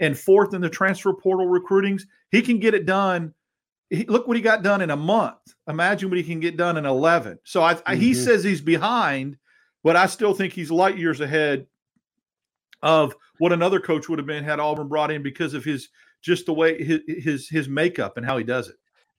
and 0.00 0.18
fourth 0.18 0.54
in 0.54 0.60
the 0.60 0.70
transfer 0.70 1.12
portal 1.12 1.46
recruitings, 1.46 2.06
he 2.30 2.42
can 2.42 2.58
get 2.58 2.74
it 2.74 2.86
done. 2.86 3.34
He, 3.90 4.04
look 4.06 4.26
what 4.26 4.36
he 4.36 4.42
got 4.42 4.62
done 4.62 4.80
in 4.80 4.90
a 4.90 4.96
month. 4.96 5.36
Imagine 5.68 6.08
what 6.08 6.18
he 6.18 6.24
can 6.24 6.40
get 6.40 6.56
done 6.56 6.76
in 6.76 6.86
11. 6.86 7.38
So 7.44 7.62
I, 7.62 7.74
mm-hmm. 7.74 7.82
I, 7.86 7.96
he 7.96 8.12
mm-hmm. 8.12 8.24
says 8.24 8.42
he's 8.42 8.60
behind, 8.60 9.36
but 9.86 9.94
I 9.94 10.06
still 10.06 10.34
think 10.34 10.52
he's 10.52 10.72
light 10.72 10.98
years 10.98 11.20
ahead 11.20 11.64
of 12.82 13.14
what 13.38 13.52
another 13.52 13.78
coach 13.78 14.08
would 14.08 14.18
have 14.18 14.26
been 14.26 14.42
had 14.42 14.58
Auburn 14.58 14.88
brought 14.88 15.12
in 15.12 15.22
because 15.22 15.54
of 15.54 15.64
his 15.64 15.90
just 16.22 16.44
the 16.46 16.52
way 16.52 16.82
his 16.82 17.02
his 17.06 17.48
his 17.48 17.68
makeup 17.68 18.16
and 18.16 18.26
how 18.26 18.36
he 18.36 18.42
does 18.42 18.68
it. 18.68 18.74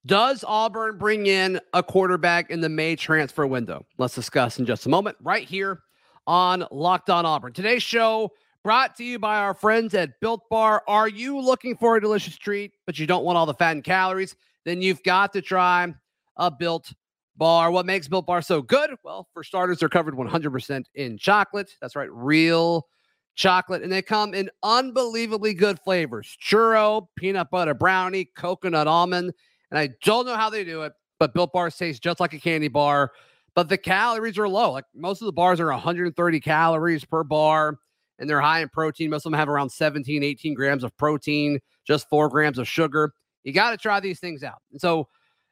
Does 0.06 0.43
Auburn 0.45 0.97
bring 0.97 1.25
in 1.25 1.62
a 1.73 1.82
quarterback 1.82 2.49
in 2.49 2.60
the 2.60 2.67
May 2.67 2.97
transfer 2.97 3.47
window? 3.47 3.86
Let's 3.97 4.13
discuss 4.13 4.60
in 4.60 4.65
just 4.65 4.86
a 4.86 4.89
moment, 4.89 5.15
right 5.21 5.47
here 5.47 5.84
on 6.27 6.65
Locked 6.69 7.10
On 7.10 7.25
Auburn. 7.25 7.53
Today's 7.53 7.82
show 7.82 8.34
brought 8.62 8.97
to 8.97 9.06
you 9.06 9.19
by 9.19 9.38
our 9.38 9.53
friends 9.53 9.93
at 9.93 10.19
Built 10.19 10.49
Bar. 10.49 10.84
Are 10.86 11.08
you 11.08 11.39
looking 11.39 11.77
for 11.77 11.95
a 11.95 12.01
delicious 12.01 12.38
treat, 12.38 12.73
but 12.86 12.99
you 12.99 13.08
don't 13.08 13.23
want 13.23 13.38
all 13.38 13.45
the 13.45 13.53
fat 13.53 13.71
and 13.71 13.86
calories? 13.86 14.36
Then 14.65 14.82
you've 14.82 15.03
got 15.03 15.32
to 15.32 15.41
try 15.41 15.93
a 16.36 16.51
Built 16.51 16.91
Bar. 17.38 17.71
What 17.71 17.86
makes 17.86 18.08
Built 18.08 18.26
Bar 18.26 18.41
so 18.41 18.62
good? 18.62 18.91
Well, 19.04 19.28
for 19.34 19.43
starters, 19.43 19.80
they're 19.80 19.89
covered 19.89 20.15
100% 20.15 20.86
in 20.95 21.17
chocolate. 21.17 21.71
That's 21.82 21.95
right, 21.95 22.12
real 22.12 22.88
chocolate. 23.36 23.84
And 23.84 23.91
they 23.91 24.02
come 24.02 24.34
in 24.34 24.50
unbelievably 24.63 25.54
good 25.54 25.80
flavors 25.80 26.36
churro, 26.43 27.08
peanut 27.15 27.50
butter 27.50 27.73
brownie, 27.73 28.26
coconut 28.36 28.88
almond. 28.88 29.32
And 29.71 29.80
I 29.80 29.89
don't 30.04 30.26
know 30.26 30.36
how 30.36 30.50
they 30.50 30.63
do 30.63 30.82
it, 30.82 30.93
but 31.19 31.34
Built 31.34 31.54
Bars 31.54 31.76
taste 31.78 32.04
just 32.04 32.19
like 32.19 32.34
a 32.34 32.39
candy 32.39 32.67
bar. 32.67 33.12
But 33.56 33.69
the 33.69 33.78
calories 33.78 34.38
are 34.38 34.50
low. 34.50 34.71
Like 34.71 34.86
most 34.93 35.21
of 35.21 35.26
the 35.26 35.32
bars 35.32 35.60
are 35.60 35.71
130 35.71 36.39
calories 36.39 37.06
per 37.06 37.23
bar, 37.23 37.80
and 38.19 38.30
they're 38.30 38.41
high 38.41 38.62
in 38.62 38.69
protein. 38.69 39.10
Most 39.10 39.26
of 39.26 39.32
them 39.32 39.39
have 39.39 39.50
around 39.50 39.71
17, 39.71 40.23
18 40.23 40.54
grams 40.54 40.84
of 40.84 40.95
protein, 40.97 41.60
just 41.86 42.10
four 42.10 42.30
grams 42.30 42.60
of 42.60 42.67
sugar. 42.67 43.13
You 43.43 43.54
got 43.54 43.71
to 43.71 43.78
try 43.78 44.00
these 44.00 44.19
things 44.19 44.43
out. 44.43 44.62
And 44.71 44.82
so 44.82 45.08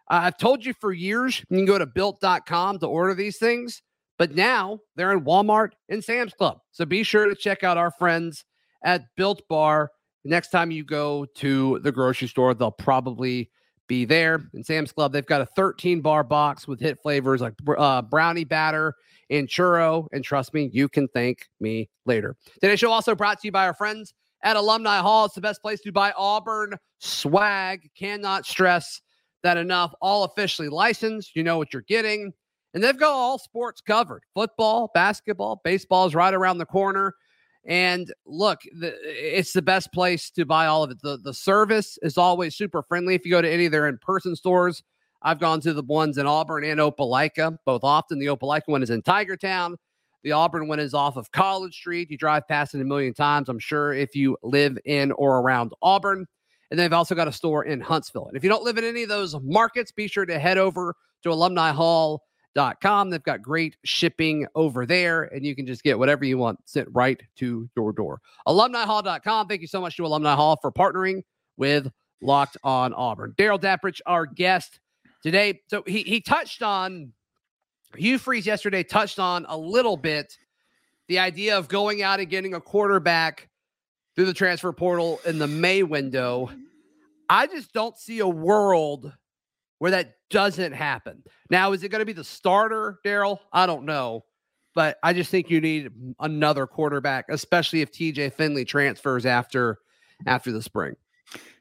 uh, 0.10 0.22
I've 0.24 0.38
told 0.38 0.66
you 0.66 0.74
for 0.74 0.94
years, 0.94 1.44
you 1.50 1.58
can 1.58 1.66
go 1.66 1.78
to 1.78 1.86
built.com 1.86 2.80
to 2.80 2.88
order 2.88 3.14
these 3.14 3.38
things, 3.38 3.82
but 4.18 4.36
now 4.36 4.80
they're 4.96 5.12
in 5.12 5.22
Walmart 5.22 5.72
and 5.90 6.04
Sam's 6.04 6.34
Club. 6.34 6.60
So 6.72 6.86
be 6.86 7.04
sure 7.04 7.28
to 7.28 7.36
check 7.36 7.64
out 7.64 7.78
our 7.78 7.92
friends 7.92 8.46
at 8.84 9.04
Built 9.18 9.42
Bar. 9.50 9.92
Next 10.24 10.50
time 10.50 10.72
you 10.72 10.84
go 10.84 11.26
to 11.36 11.80
the 11.80 11.92
grocery 11.92 12.28
store, 12.28 12.54
they'll 12.54 12.72
probably 12.72 13.50
be 13.88 14.06
there. 14.06 14.50
In 14.54 14.64
Sam's 14.64 14.92
Club, 14.92 15.12
they've 15.12 15.26
got 15.26 15.42
a 15.42 15.46
13 15.56 16.02
bar 16.02 16.24
box 16.24 16.68
with 16.68 16.80
hit 16.80 17.00
flavors 17.02 17.42
like 17.42 17.54
uh, 17.78 18.02
brownie 18.04 18.44
batter 18.44 18.94
and 19.30 19.48
churro. 19.48 20.08
And 20.12 20.24
trust 20.24 20.54
me, 20.54 20.70
you 20.72 20.88
can 20.88 21.08
thank 21.10 21.48
me 21.60 21.90
later. 22.06 22.36
Today's 22.62 22.80
show 22.80 22.92
also 22.92 23.16
brought 23.16 23.40
to 23.42 23.48
you 23.48 23.52
by 23.52 23.66
our 23.66 23.74
friends 23.74 24.14
at 24.44 24.56
Alumni 24.56 25.00
Hall. 25.00 25.26
It's 25.26 25.36
the 25.36 25.42
best 25.42 25.62
place 25.62 25.82
to 25.82 25.92
buy 25.92 26.14
Auburn 26.18 26.78
swag. 27.00 27.90
Cannot 27.98 28.46
stress 28.46 29.02
that 29.46 29.58
enough. 29.58 29.94
All 30.02 30.26
officially 30.26 30.70
licensed. 30.70 31.36
You 31.36 31.44
know 31.44 31.58
what 31.58 31.72
you're 31.72 31.84
getting. 31.84 32.34
And 32.74 32.84
they've 32.84 33.00
got 33.00 33.14
all 33.14 33.40
sports 33.40 33.80
covered 33.80 34.24
football, 34.34 34.92
basketball, 34.94 35.62
baseball 35.64 36.06
is 36.08 36.14
right 36.14 36.34
around 36.34 36.58
the 36.58 36.66
corner. 36.66 37.16
And 37.66 38.14
look, 38.26 38.60
the, 38.78 38.94
it's 39.02 39.54
the 39.54 39.62
best 39.62 39.92
place 39.94 40.30
to 40.32 40.46
buy 40.46 40.68
all 40.68 40.84
of 40.84 40.92
it. 40.92 40.98
The, 41.02 41.18
the 41.18 41.34
service 41.34 41.98
is 42.02 42.18
always 42.18 42.56
super 42.56 42.84
friendly. 42.84 43.16
If 43.16 43.26
you 43.26 43.32
go 43.32 43.42
to 43.42 43.50
any 43.50 43.66
of 43.66 43.72
their 43.72 43.88
in 43.88 43.98
person 44.00 44.36
stores, 44.36 44.84
I've 45.22 45.40
gone 45.40 45.62
to 45.62 45.74
the 45.74 45.82
ones 45.82 46.18
in 46.18 46.28
Auburn 46.28 46.66
and 46.66 46.80
Opelika, 46.80 47.58
both 47.66 47.84
often. 47.84 48.20
The 48.20 48.28
Opelika 48.28 48.68
one 48.68 48.84
is 48.84 48.90
in 48.90 49.02
Tigertown. 49.02 49.78
The 50.24 50.34
Auburn 50.34 50.68
one 50.68 50.80
is 50.80 50.94
off 50.94 51.18
of 51.18 51.32
College 51.32 51.74
Street. 51.74 52.12
You 52.12 52.18
drive 52.18 52.48
past 52.48 52.76
it 52.76 52.82
a 52.82 52.84
million 52.84 53.14
times, 53.14 53.48
I'm 53.48 53.58
sure, 53.58 53.94
if 53.94 54.16
you 54.16 54.38
live 54.44 54.78
in 54.86 55.12
or 55.14 55.40
around 55.40 55.72
Auburn. 55.82 56.28
And 56.76 56.82
they've 56.82 56.92
also 56.92 57.16
got 57.16 57.30
a 57.30 57.32
store 57.32 57.64
in 57.64 57.80
Huntsville. 57.80 58.28
And 58.28 58.36
if 58.36 58.44
you 58.44 58.50
don't 58.50 58.66
live 58.66 58.78
in 58.78 58.84
any 58.84 59.04
of 59.04 59.08
those 59.08 59.34
markets, 59.42 59.94
be 59.94 60.10
sure 60.10 60.26
to 60.26 60.38
head 60.38 60.58
over 60.58 60.94
to 61.24 61.32
Alumni 61.32 61.72
Hall 61.72 62.22
com. 62.82 63.10
They've 63.10 63.24
got 63.24 63.42
great 63.42 63.78
shipping 63.86 64.46
over 64.56 64.86
there, 64.86 65.24
and 65.24 65.46
you 65.46 65.56
can 65.56 65.66
just 65.66 65.84
get 65.84 65.98
whatever 65.98 66.26
you 66.26 66.38
want 66.38 66.60
sent 66.66 66.90
right 66.92 67.18
to 67.38 67.70
your 67.78 67.94
door. 67.94 68.20
AlumniHall.com. 68.46 69.48
Thank 69.48 69.62
you 69.62 69.68
so 69.68 69.80
much 69.80 69.96
to 69.96 70.06
Alumni 70.06 70.36
Hall 70.36 70.58
for 70.62 70.70
partnering 70.70 71.22
with 71.56 71.90
Locked 72.22 72.58
on 72.62 72.94
Auburn. 72.94 73.36
Darrell 73.38 73.58
Dapprich, 73.58 74.02
our 74.06 74.26
guest 74.26 74.82
today. 75.24 75.62
So 75.70 75.82
he 75.88 76.02
he 76.02 76.20
touched 76.20 76.62
on 76.62 77.14
Hugh 77.96 78.18
Freeze 78.18 78.46
yesterday, 78.46 78.84
touched 78.84 79.18
on 79.18 79.46
a 79.48 79.58
little 79.58 79.96
bit 79.96 80.38
the 81.08 81.20
idea 81.20 81.58
of 81.58 81.70
going 81.70 82.02
out 82.02 82.20
and 82.20 82.30
getting 82.30 82.54
a 82.54 82.60
quarterback 82.60 83.48
through 84.14 84.26
the 84.26 84.34
transfer 84.34 84.74
portal 84.74 85.22
in 85.26 85.40
the 85.40 85.48
May 85.48 85.84
window. 85.84 86.50
I 87.30 87.48
just 87.48 87.74
don't 87.74 87.98
see 87.98 88.20
a 88.20 88.28
world 88.28 89.12
where 89.80 89.92
that 89.92 90.16
doesn't 90.30 90.74
happen. 90.74 91.24
Now, 91.50 91.74
is 91.74 91.84
it 91.84 91.90
going 91.90 92.00
to 92.00 92.06
be 92.06 92.14
the 92.14 92.24
starter, 92.24 93.00
Darrell? 93.04 93.42
I 93.52 93.66
don't 93.66 93.86
know. 93.86 94.26
But 94.74 94.98
I 95.04 95.14
just 95.14 95.32
think 95.32 95.50
you 95.50 95.62
need 95.62 95.90
another 96.20 96.68
quarterback, 96.68 97.26
especially 97.30 97.82
if 97.82 97.92
TJ 97.92 98.34
Finley 98.34 98.66
transfers 98.66 99.26
after 99.26 99.80
after 100.28 100.52
the 100.52 100.62
spring. 100.62 100.96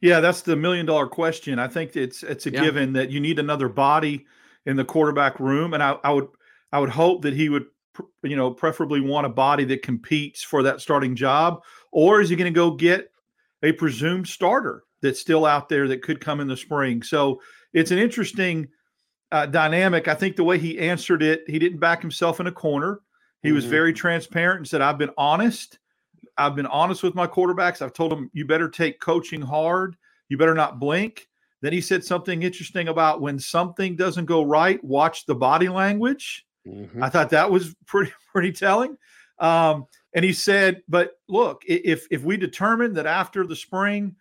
Yeah, 0.00 0.20
that's 0.20 0.42
the 0.42 0.56
million 0.56 0.84
dollar 0.84 1.06
question. 1.06 1.58
I 1.60 1.68
think 1.68 1.96
it's 1.96 2.24
it's 2.24 2.46
a 2.46 2.50
yeah. 2.50 2.60
given 2.60 2.92
that 2.94 3.10
you 3.10 3.20
need 3.20 3.38
another 3.38 3.68
body 3.68 4.26
in 4.66 4.76
the 4.76 4.84
quarterback 4.84 5.38
room, 5.38 5.74
and 5.74 5.82
I, 5.82 5.96
I 6.02 6.10
would 6.10 6.26
I 6.72 6.80
would 6.80 6.90
hope 6.90 7.22
that 7.22 7.34
he 7.34 7.48
would 7.48 7.66
you 8.24 8.34
know 8.34 8.50
preferably 8.50 9.00
want 9.00 9.26
a 9.26 9.30
body 9.30 9.64
that 9.66 9.82
competes 9.82 10.42
for 10.42 10.64
that 10.64 10.80
starting 10.80 11.14
job, 11.14 11.62
or 11.92 12.20
is 12.20 12.28
he 12.28 12.36
going 12.36 12.52
to 12.52 12.56
go 12.56 12.72
get 12.72 13.10
a 13.62 13.72
presumed 13.72 14.26
starter 14.26 14.82
that's 15.04 15.20
still 15.20 15.44
out 15.44 15.68
there 15.68 15.86
that 15.88 16.02
could 16.02 16.20
come 16.20 16.40
in 16.40 16.48
the 16.48 16.56
spring? 16.56 17.02
So 17.02 17.40
it's 17.74 17.90
an 17.90 17.98
interesting 17.98 18.68
uh, 19.30 19.46
dynamic. 19.46 20.08
I 20.08 20.14
think 20.14 20.36
the 20.36 20.44
way 20.44 20.58
he 20.58 20.78
answered 20.78 21.22
it, 21.22 21.44
he 21.46 21.58
didn't 21.58 21.78
back 21.78 22.00
himself 22.00 22.40
in 22.40 22.46
a 22.46 22.52
corner. 22.52 23.00
He 23.42 23.48
mm-hmm. 23.48 23.56
was 23.56 23.66
very 23.66 23.92
transparent 23.92 24.60
and 24.60 24.68
said, 24.68 24.80
I've 24.80 24.96
been 24.96 25.10
honest. 25.18 25.78
I've 26.38 26.56
been 26.56 26.66
honest 26.66 27.02
with 27.02 27.14
my 27.14 27.26
quarterbacks. 27.26 27.82
I've 27.82 27.92
told 27.92 28.10
them, 28.10 28.30
you 28.32 28.46
better 28.46 28.68
take 28.68 29.00
coaching 29.00 29.42
hard. 29.42 29.96
You 30.28 30.38
better 30.38 30.54
not 30.54 30.80
blink. 30.80 31.28
Then 31.60 31.72
he 31.72 31.80
said 31.80 32.02
something 32.02 32.42
interesting 32.42 32.88
about 32.88 33.20
when 33.20 33.38
something 33.38 33.96
doesn't 33.96 34.24
go 34.24 34.42
right, 34.42 34.82
watch 34.82 35.26
the 35.26 35.34
body 35.34 35.68
language. 35.68 36.46
Mm-hmm. 36.66 37.02
I 37.02 37.10
thought 37.10 37.30
that 37.30 37.50
was 37.50 37.74
pretty, 37.86 38.12
pretty 38.32 38.52
telling. 38.52 38.96
Um, 39.38 39.86
and 40.14 40.24
he 40.24 40.32
said, 40.32 40.82
but 40.88 41.12
look, 41.28 41.62
if 41.66 42.06
if 42.10 42.22
we 42.22 42.36
determine 42.36 42.94
that 42.94 43.06
after 43.06 43.46
the 43.46 43.56
spring 43.56 44.14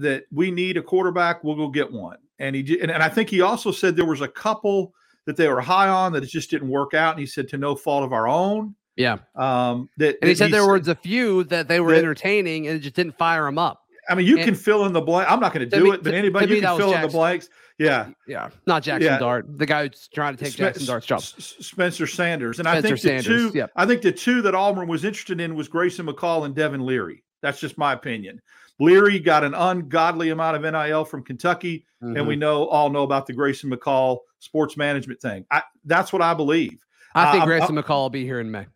that 0.00 0.24
we 0.32 0.50
need 0.50 0.76
a 0.76 0.82
quarterback, 0.82 1.44
we'll 1.44 1.56
go 1.56 1.68
get 1.68 1.90
one 1.90 2.18
and 2.38 2.54
he 2.54 2.80
and, 2.80 2.90
and 2.90 3.02
I 3.02 3.08
think 3.08 3.30
he 3.30 3.40
also 3.40 3.70
said 3.70 3.96
there 3.96 4.04
was 4.04 4.20
a 4.20 4.28
couple 4.28 4.94
that 5.26 5.36
they 5.36 5.48
were 5.48 5.60
high 5.60 5.88
on 5.88 6.12
that 6.12 6.22
it 6.22 6.28
just 6.28 6.50
didn't 6.50 6.68
work 6.68 6.94
out, 6.94 7.12
and 7.12 7.20
he 7.20 7.26
said 7.26 7.48
to 7.48 7.58
no 7.58 7.74
fault 7.74 8.04
of 8.04 8.12
our 8.12 8.26
own. 8.26 8.74
Yeah. 8.96 9.18
Um, 9.36 9.88
that, 9.98 10.16
and 10.22 10.28
he 10.28 10.34
said 10.34 10.50
there 10.50 10.66
was 10.66 10.88
a 10.88 10.94
few 10.94 11.44
that 11.44 11.68
they 11.68 11.78
were 11.80 11.92
that, 11.92 11.98
entertaining 11.98 12.66
and 12.66 12.76
it 12.76 12.80
just 12.80 12.96
didn't 12.96 13.16
fire 13.16 13.44
them 13.44 13.56
up. 13.56 13.82
I 14.08 14.16
mean, 14.16 14.26
you 14.26 14.36
and, 14.36 14.44
can 14.44 14.54
fill 14.56 14.86
in 14.86 14.92
the 14.92 15.00
blank. 15.00 15.30
I'm 15.30 15.38
not 15.38 15.52
going 15.52 15.68
to 15.68 15.76
do 15.76 15.84
me, 15.84 15.90
it, 15.90 16.02
but 16.02 16.14
anybody 16.14 16.56
you 16.56 16.60
can 16.60 16.76
fill 16.76 16.94
in 16.94 17.02
the 17.02 17.08
blanks. 17.08 17.48
Yeah, 17.78 18.08
yeah, 18.26 18.50
not 18.66 18.82
Jackson 18.82 19.12
yeah. 19.12 19.18
Dart, 19.18 19.46
the 19.56 19.66
guy 19.66 19.86
who's 19.86 20.08
trying 20.12 20.36
to 20.36 20.42
take 20.42 20.52
Sp- 20.54 20.58
Jackson 20.58 20.86
Dart's 20.86 21.06
job. 21.06 21.20
Spencer 21.20 22.08
Sanders, 22.08 22.58
and 22.58 22.66
Spencer 22.66 22.78
I 22.78 22.82
think 22.82 23.00
the 23.00 23.22
Sanders, 23.22 23.52
two. 23.52 23.68
I 23.76 23.86
think 23.86 24.02
the 24.02 24.10
two 24.10 24.42
that 24.42 24.54
Auburn 24.56 24.88
was 24.88 25.04
interested 25.04 25.40
in 25.40 25.54
was 25.54 25.68
Grayson 25.68 26.06
McCall 26.06 26.44
and 26.44 26.56
Devin 26.56 26.84
Leary. 26.84 27.22
That's 27.40 27.60
just 27.60 27.78
my 27.78 27.92
opinion. 27.92 28.40
Leary 28.80 29.18
got 29.18 29.44
an 29.44 29.54
ungodly 29.54 30.30
amount 30.30 30.56
of 30.56 30.72
NIL 30.72 31.04
from 31.04 31.24
Kentucky, 31.24 31.84
mm-hmm. 32.02 32.16
and 32.16 32.26
we 32.26 32.34
mm-hmm. 32.34 32.40
know 32.40 32.66
all 32.66 32.90
know 32.90 33.02
about 33.02 33.26
the 33.26 33.32
Grayson 33.32 33.70
McCall 33.70 34.18
sports 34.38 34.76
management 34.76 35.20
thing. 35.20 35.44
I, 35.50 35.62
that's 35.84 36.12
what 36.12 36.22
I 36.22 36.34
believe. 36.34 36.84
I 37.14 37.32
think 37.32 37.42
uh, 37.42 37.46
Grayson 37.46 37.76
I'm, 37.76 37.84
McCall 37.84 38.02
will 38.02 38.10
be 38.10 38.24
here 38.24 38.40
in 38.40 38.50
May. 38.50 38.66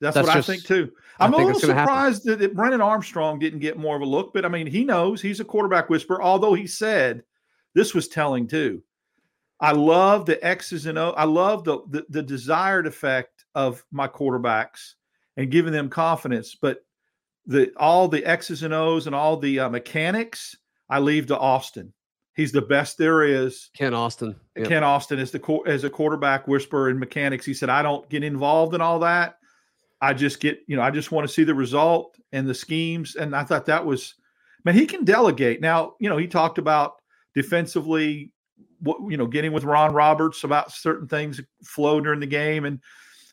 That's, 0.00 0.14
that's 0.14 0.26
what 0.28 0.34
just, 0.34 0.48
I 0.48 0.52
think 0.52 0.64
too. 0.64 0.92
I'm 1.18 1.34
a 1.34 1.36
little 1.36 1.60
surprised 1.60 2.24
that, 2.24 2.38
that 2.38 2.54
Brennan 2.54 2.80
Armstrong 2.80 3.38
didn't 3.38 3.58
get 3.58 3.76
more 3.76 3.96
of 3.96 4.02
a 4.02 4.06
look, 4.06 4.32
but 4.32 4.46
I 4.46 4.48
mean, 4.48 4.66
he 4.66 4.84
knows 4.84 5.20
he's 5.20 5.40
a 5.40 5.44
quarterback 5.44 5.90
whisperer. 5.90 6.22
Although 6.22 6.54
he 6.54 6.66
said 6.66 7.22
this 7.74 7.94
was 7.94 8.08
telling 8.08 8.46
too. 8.46 8.82
I 9.60 9.72
love 9.72 10.24
the 10.24 10.42
X's 10.44 10.86
and 10.86 10.96
O. 10.96 11.10
I 11.10 11.24
love 11.24 11.64
the, 11.64 11.80
the 11.90 12.06
the 12.08 12.22
desired 12.22 12.86
effect 12.86 13.44
of 13.54 13.84
my 13.92 14.08
quarterbacks 14.08 14.94
and 15.36 15.50
giving 15.50 15.72
them 15.72 15.90
confidence, 15.90 16.56
but 16.60 16.82
the 17.50 17.72
all 17.76 18.06
the 18.06 18.24
X's 18.24 18.62
and 18.62 18.72
O's 18.72 19.06
and 19.06 19.14
all 19.14 19.36
the 19.36 19.58
uh, 19.58 19.68
mechanics, 19.68 20.56
I 20.88 21.00
leave 21.00 21.26
to 21.26 21.38
Austin. 21.38 21.92
He's 22.36 22.52
the 22.52 22.62
best 22.62 22.96
there 22.96 23.24
is. 23.24 23.70
Kent 23.76 23.94
Austin. 23.94 24.36
Yep. 24.56 24.68
Kent 24.68 24.84
Austin 24.84 25.18
is 25.18 25.32
the 25.32 25.62
as 25.66 25.82
a 25.82 25.90
quarterback 25.90 26.46
whisperer 26.46 26.90
in 26.90 26.98
mechanics. 26.98 27.44
He 27.44 27.52
said, 27.52 27.68
"I 27.68 27.82
don't 27.82 28.08
get 28.08 28.22
involved 28.22 28.74
in 28.74 28.80
all 28.80 29.00
that. 29.00 29.34
I 30.00 30.14
just 30.14 30.38
get, 30.38 30.60
you 30.68 30.76
know, 30.76 30.82
I 30.82 30.92
just 30.92 31.10
want 31.10 31.26
to 31.26 31.34
see 31.34 31.42
the 31.42 31.54
result 31.54 32.16
and 32.30 32.48
the 32.48 32.54
schemes." 32.54 33.16
And 33.16 33.34
I 33.34 33.42
thought 33.42 33.66
that 33.66 33.84
was, 33.84 34.14
man, 34.64 34.76
he 34.76 34.86
can 34.86 35.04
delegate. 35.04 35.60
Now, 35.60 35.94
you 35.98 36.08
know, 36.08 36.16
he 36.18 36.28
talked 36.28 36.58
about 36.58 37.02
defensively, 37.34 38.30
what 38.78 38.98
you 39.10 39.16
know, 39.16 39.26
getting 39.26 39.52
with 39.52 39.64
Ron 39.64 39.92
Roberts 39.92 40.44
about 40.44 40.70
certain 40.70 41.08
things 41.08 41.40
flow 41.64 42.00
during 42.00 42.20
the 42.20 42.26
game 42.26 42.64
and 42.64 42.78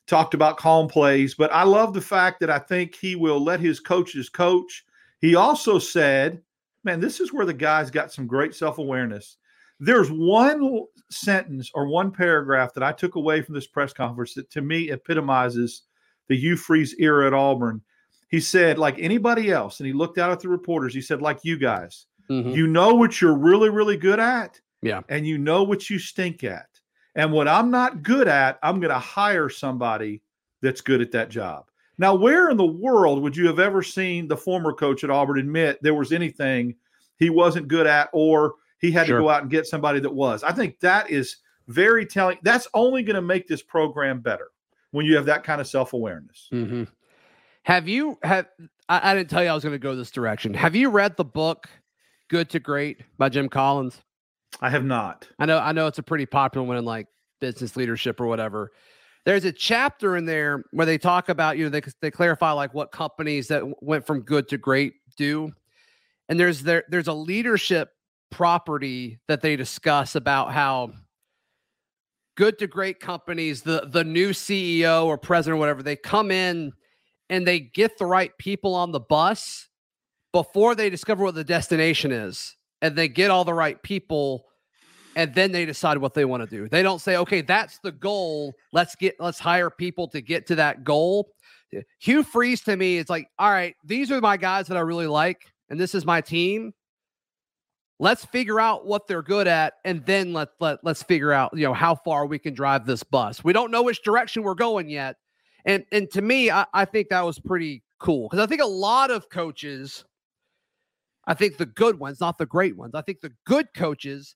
talked 0.07 0.33
about 0.33 0.57
calm 0.57 0.87
plays, 0.87 1.35
but 1.35 1.51
I 1.53 1.63
love 1.63 1.93
the 1.93 2.01
fact 2.01 2.39
that 2.39 2.49
I 2.49 2.59
think 2.59 2.95
he 2.95 3.15
will 3.15 3.43
let 3.43 3.59
his 3.59 3.79
coaches 3.79 4.29
coach. 4.29 4.85
He 5.19 5.35
also 5.35 5.79
said, 5.79 6.41
man, 6.83 6.99
this 6.99 7.19
is 7.19 7.33
where 7.33 7.45
the 7.45 7.53
guys 7.53 7.91
got 7.91 8.11
some 8.11 8.25
great 8.25 8.55
self 8.55 8.77
awareness. 8.77 9.37
There's 9.79 10.09
one 10.09 10.85
sentence 11.11 11.69
or 11.75 11.87
one 11.87 12.11
paragraph 12.11 12.73
that 12.73 12.83
I 12.83 12.91
took 12.91 13.15
away 13.15 13.41
from 13.41 13.53
this 13.53 13.67
press 13.67 13.93
conference 13.93 14.33
that 14.33 14.49
to 14.51 14.61
me 14.61 14.89
epitomizes 14.89 15.83
the 16.27 16.37
Hugh 16.37 16.55
Freeze 16.55 16.95
era 16.97 17.27
at 17.27 17.33
Auburn. 17.33 17.81
He 18.29 18.39
said, 18.39 18.77
like 18.77 18.95
anybody 18.97 19.51
else, 19.51 19.79
and 19.79 19.87
he 19.87 19.93
looked 19.93 20.17
out 20.17 20.31
at 20.31 20.39
the 20.39 20.49
reporters, 20.49 20.93
he 20.93 21.01
said, 21.01 21.21
like 21.21 21.39
you 21.43 21.57
guys, 21.57 22.07
mm-hmm. 22.29 22.49
you 22.49 22.67
know 22.67 22.95
what 22.95 23.21
you're 23.21 23.37
really, 23.37 23.69
really 23.69 23.97
good 23.97 24.19
at. 24.19 24.59
Yeah. 24.81 25.01
And 25.09 25.25
you 25.25 25.37
know 25.37 25.63
what 25.63 25.89
you 25.89 25.97
stink 25.99 26.43
at. 26.43 26.67
And 27.17 27.31
what 27.31 27.47
I'm 27.47 27.71
not 27.71 28.03
good 28.03 28.27
at, 28.27 28.59
I'm 28.63 28.79
going 28.79 28.93
to 28.93 28.99
hire 28.99 29.49
somebody 29.49 30.21
that's 30.61 30.81
good 30.81 31.01
at 31.01 31.11
that 31.11 31.29
job. 31.29 31.65
Now, 31.97 32.13
where 32.13 32.49
in 32.51 32.57
the 32.57 32.65
world 32.65 33.23
would 33.23 33.35
you 33.35 33.47
have 33.47 33.59
ever 33.59 33.81
seen 33.81 34.27
the 34.27 34.37
former 34.37 34.71
coach 34.71 35.03
at 35.03 35.09
Auburn 35.09 35.39
admit 35.39 35.79
there 35.81 35.95
was 35.95 36.13
anything 36.13 36.75
he 37.17 37.31
wasn't 37.31 37.67
good 37.67 37.87
at 37.87 38.09
or 38.13 38.53
he 38.79 38.91
had 38.91 39.07
sure. 39.07 39.17
to 39.17 39.23
go 39.23 39.29
out 39.29 39.41
and 39.41 39.51
get 39.51 39.65
somebody 39.65 39.99
that 39.99 40.13
was? 40.13 40.43
I 40.43 40.51
think 40.51 40.79
that 40.81 41.09
is 41.09 41.37
very 41.67 42.05
telling. 42.05 42.37
That's 42.43 42.67
only 42.75 43.01
going 43.01 43.15
to 43.15 43.21
make 43.21 43.47
this 43.47 43.63
program 43.63 44.21
better 44.21 44.49
when 44.91 45.07
you 45.07 45.15
have 45.15 45.25
that 45.25 45.43
kind 45.43 45.59
of 45.59 45.67
self 45.67 45.93
awareness. 45.93 46.47
Mm-hmm. 46.53 46.83
Have 47.63 47.87
you 47.87 48.19
have 48.21 48.45
I, 48.87 49.11
I 49.11 49.15
didn't 49.15 49.31
tell 49.31 49.43
you 49.43 49.49
I 49.49 49.53
was 49.55 49.63
going 49.63 49.73
to 49.73 49.79
go 49.79 49.95
this 49.95 50.11
direction. 50.11 50.53
Have 50.53 50.75
you 50.75 50.89
read 50.89 51.17
the 51.17 51.25
book 51.25 51.67
Good 52.27 52.49
to 52.51 52.59
Great 52.59 53.01
by 53.17 53.29
Jim 53.29 53.49
Collins? 53.49 54.01
I 54.61 54.69
have 54.69 54.85
not. 54.85 55.27
I 55.39 55.45
know 55.45 55.59
I 55.59 55.71
know 55.71 55.87
it's 55.87 55.99
a 55.99 56.03
pretty 56.03 56.25
popular 56.25 56.65
one 56.65 56.77
in 56.77 56.85
like 56.85 57.07
business 57.39 57.75
leadership 57.75 58.19
or 58.19 58.27
whatever. 58.27 58.71
There's 59.25 59.45
a 59.45 59.51
chapter 59.51 60.15
in 60.15 60.25
there 60.25 60.63
where 60.71 60.85
they 60.85 60.97
talk 60.97 61.29
about, 61.29 61.57
you 61.57 61.65
know, 61.65 61.69
they 61.69 61.81
they 62.01 62.11
clarify 62.11 62.51
like 62.51 62.73
what 62.73 62.91
companies 62.91 63.47
that 63.49 63.63
went 63.83 64.07
from 64.07 64.21
good 64.21 64.47
to 64.49 64.57
great 64.57 64.93
do. 65.17 65.51
And 66.29 66.39
there's 66.39 66.63
there 66.63 66.83
there's 66.89 67.07
a 67.07 67.13
leadership 67.13 67.89
property 68.29 69.19
that 69.27 69.41
they 69.41 69.55
discuss 69.55 70.15
about 70.15 70.53
how 70.53 70.91
good 72.35 72.59
to 72.59 72.67
great 72.67 72.99
companies, 72.99 73.61
the 73.61 73.87
the 73.91 74.03
new 74.03 74.29
CEO 74.29 75.05
or 75.05 75.17
president 75.17 75.57
or 75.57 75.59
whatever, 75.59 75.83
they 75.83 75.95
come 75.95 76.31
in 76.31 76.71
and 77.29 77.45
they 77.45 77.59
get 77.59 77.97
the 77.97 78.05
right 78.05 78.31
people 78.37 78.75
on 78.75 78.91
the 78.91 78.99
bus 78.99 79.67
before 80.31 80.75
they 80.75 80.89
discover 80.89 81.23
what 81.23 81.35
the 81.35 81.43
destination 81.43 82.11
is. 82.11 82.56
And 82.81 82.95
they 82.95 83.07
get 83.07 83.31
all 83.31 83.45
the 83.45 83.53
right 83.53 83.81
people 83.81 84.45
and 85.15 85.33
then 85.33 85.51
they 85.51 85.65
decide 85.65 85.97
what 85.97 86.13
they 86.13 86.25
want 86.25 86.47
to 86.47 86.49
do. 86.49 86.69
They 86.69 86.83
don't 86.83 86.99
say, 86.99 87.17
"Okay, 87.17 87.41
that's 87.41 87.79
the 87.79 87.91
goal. 87.91 88.53
Let's 88.71 88.95
get 88.95 89.15
let's 89.19 89.39
hire 89.39 89.71
people 89.71 90.07
to 90.09 90.21
get 90.21 90.45
to 90.47 90.55
that 90.55 90.83
goal." 90.83 91.29
Hugh 91.99 92.23
Freeze 92.23 92.61
to 92.61 92.77
me 92.77 92.97
is 92.97 93.09
like, 93.09 93.27
"All 93.39 93.49
right, 93.49 93.75
these 93.83 94.11
are 94.11 94.21
my 94.21 94.37
guys 94.37 94.67
that 94.67 94.77
I 94.77 94.81
really 94.81 95.07
like 95.07 95.51
and 95.69 95.79
this 95.79 95.95
is 95.95 96.05
my 96.05 96.21
team 96.21 96.73
let's 97.99 98.25
figure 98.25 98.59
out 98.59 98.85
what 98.85 99.07
they're 99.07 99.23
good 99.23 99.47
at 99.47 99.75
and 99.83 100.05
then 100.05 100.33
let, 100.33 100.49
let 100.59 100.79
let's 100.83 101.03
figure 101.03 101.33
out 101.33 101.51
you 101.53 101.63
know 101.63 101.73
how 101.73 101.95
far 101.95 102.25
we 102.25 102.39
can 102.39 102.53
drive 102.53 102.85
this 102.85 103.03
bus 103.03 103.43
we 103.43 103.53
don't 103.53 103.71
know 103.71 103.83
which 103.83 104.03
direction 104.03 104.43
we're 104.43 104.53
going 104.53 104.89
yet 104.89 105.15
and 105.65 105.83
and 105.91 106.09
to 106.11 106.21
me 106.21 106.51
i, 106.51 106.65
I 106.73 106.85
think 106.85 107.09
that 107.09 107.25
was 107.25 107.39
pretty 107.39 107.83
cool 107.99 108.29
because 108.29 108.43
i 108.43 108.47
think 108.47 108.61
a 108.61 108.67
lot 108.67 109.11
of 109.11 109.29
coaches 109.29 110.05
i 111.27 111.33
think 111.33 111.57
the 111.57 111.65
good 111.65 111.99
ones 111.99 112.19
not 112.19 112.37
the 112.37 112.45
great 112.45 112.75
ones. 112.75 112.95
I 112.95 113.01
think 113.01 113.21
the 113.21 113.33
good 113.45 113.67
coaches 113.75 114.35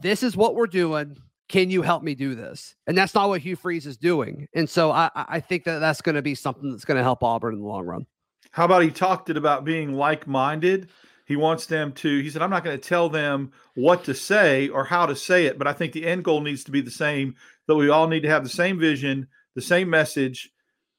this 0.00 0.22
is 0.22 0.36
what 0.36 0.54
we're 0.54 0.66
doing. 0.66 1.16
Can 1.48 1.70
you 1.70 1.82
help 1.82 2.02
me 2.02 2.14
do 2.14 2.34
this? 2.34 2.74
And 2.86 2.98
that's 2.98 3.14
not 3.14 3.28
what 3.28 3.40
hugh 3.40 3.54
freeze 3.54 3.86
is 3.86 3.96
doing. 3.96 4.48
And 4.54 4.68
so 4.68 4.90
i 4.90 5.10
i 5.14 5.40
think 5.40 5.64
that 5.64 5.78
that's 5.78 6.02
going 6.02 6.16
to 6.16 6.22
be 6.22 6.34
something 6.34 6.70
that's 6.70 6.84
going 6.84 6.98
to 6.98 7.02
help 7.02 7.22
auburn 7.22 7.54
in 7.54 7.60
the 7.60 7.66
long 7.66 7.86
run. 7.86 8.06
How 8.50 8.64
about 8.64 8.82
he 8.82 8.90
talked 8.90 9.30
it 9.30 9.36
about 9.36 9.64
being 9.64 9.94
like-minded? 9.94 10.88
He 11.26 11.36
wants 11.36 11.66
them 11.66 11.92
to, 11.92 12.20
he 12.20 12.30
said, 12.30 12.42
I'm 12.42 12.50
not 12.50 12.64
going 12.64 12.78
to 12.78 12.88
tell 12.88 13.08
them 13.08 13.50
what 13.74 14.04
to 14.04 14.14
say 14.14 14.68
or 14.68 14.84
how 14.84 15.06
to 15.06 15.16
say 15.16 15.46
it, 15.46 15.58
but 15.58 15.66
I 15.66 15.72
think 15.72 15.92
the 15.92 16.06
end 16.06 16.22
goal 16.22 16.40
needs 16.40 16.64
to 16.64 16.70
be 16.70 16.80
the 16.80 16.90
same 16.90 17.34
that 17.66 17.74
we 17.74 17.88
all 17.88 18.06
need 18.06 18.20
to 18.20 18.28
have 18.28 18.44
the 18.44 18.50
same 18.50 18.78
vision, 18.78 19.26
the 19.54 19.62
same 19.62 19.88
message, 19.88 20.50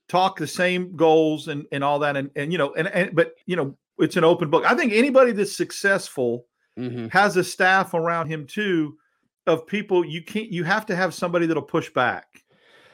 talk 0.09 0.37
the 0.37 0.47
same 0.47 0.95
goals 0.95 1.47
and, 1.47 1.65
and 1.71 1.83
all 1.83 1.99
that. 1.99 2.17
And, 2.17 2.31
and, 2.35 2.51
you 2.51 2.57
know, 2.57 2.73
and, 2.73 2.87
and, 2.87 3.15
but, 3.15 3.35
you 3.45 3.55
know, 3.55 3.77
it's 3.99 4.17
an 4.17 4.23
open 4.23 4.49
book. 4.49 4.65
I 4.65 4.75
think 4.75 4.93
anybody 4.93 5.31
that's 5.31 5.55
successful 5.55 6.45
mm-hmm. 6.77 7.08
has 7.08 7.38
a 7.38 7.43
staff 7.43 7.93
around 7.93 8.27
him 8.27 8.45
too 8.45 8.97
of 9.47 9.67
people 9.67 10.05
you 10.05 10.23
can't, 10.23 10.51
you 10.51 10.63
have 10.63 10.86
to 10.88 10.95
have 10.95 11.13
somebody 11.13 11.45
that'll 11.45 11.63
push 11.63 11.89
back 11.91 12.43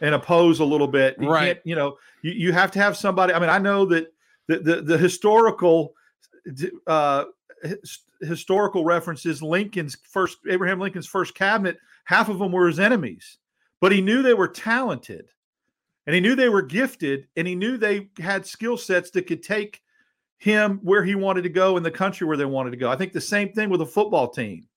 and 0.02 0.16
oppose 0.16 0.60
a 0.60 0.66
little 0.66 0.88
bit. 0.88 1.16
You 1.20 1.30
right. 1.30 1.60
You 1.64 1.76
know, 1.76 1.98
you, 2.22 2.32
you 2.32 2.54
have 2.54 2.72
to 2.72 2.80
have 2.80 2.98
somebody. 2.98 3.34
I 3.34 3.40
mean, 3.40 3.50
I 3.50 3.58
know 3.58 3.86
that 3.86 4.14
the, 4.48 4.60
the, 4.60 4.82
the 4.82 4.98
historical, 4.98 5.94
uh, 6.88 7.26
historical 8.22 8.84
references, 8.84 9.42
Lincoln's 9.42 9.98
first, 10.04 10.40
Abraham 10.50 10.80
Lincoln's 10.80 11.08
first 11.08 11.36
cabinet, 11.36 11.78
half 12.06 12.30
of 12.30 12.40
them 12.40 12.52
were 12.52 12.68
his 12.68 12.80
enemies, 12.80 13.38
but 13.80 13.92
he 13.92 14.02
knew 14.02 14.22
they 14.22 14.34
were 14.34 14.48
talented 14.48 15.30
and 16.06 16.16
he 16.16 16.22
knew 16.22 16.36
they 16.36 16.50
were 16.50 16.62
gifted 16.62 17.28
and 17.36 17.48
he 17.48 17.56
knew 17.56 17.78
they 17.78 18.10
had 18.20 18.46
skill 18.46 18.78
sets 18.78 19.12
that 19.12 19.28
could 19.28 19.44
take 19.44 19.81
him 20.42 20.80
where 20.82 21.04
he 21.04 21.14
wanted 21.14 21.44
to 21.44 21.50
go 21.50 21.78
in 21.78 21.84
the 21.84 21.92
country 21.92 22.26
where 22.26 22.36
they 22.36 22.46
wanted 22.46 22.72
to 22.72 22.78
go. 22.78 22.90
I 22.90 22.96
think 22.96 23.14
the 23.14 23.22
same 23.22 23.54
thing 23.54 23.70
with 23.70 23.82
a 23.82 23.86
football 23.86 24.28
team. 24.28 24.68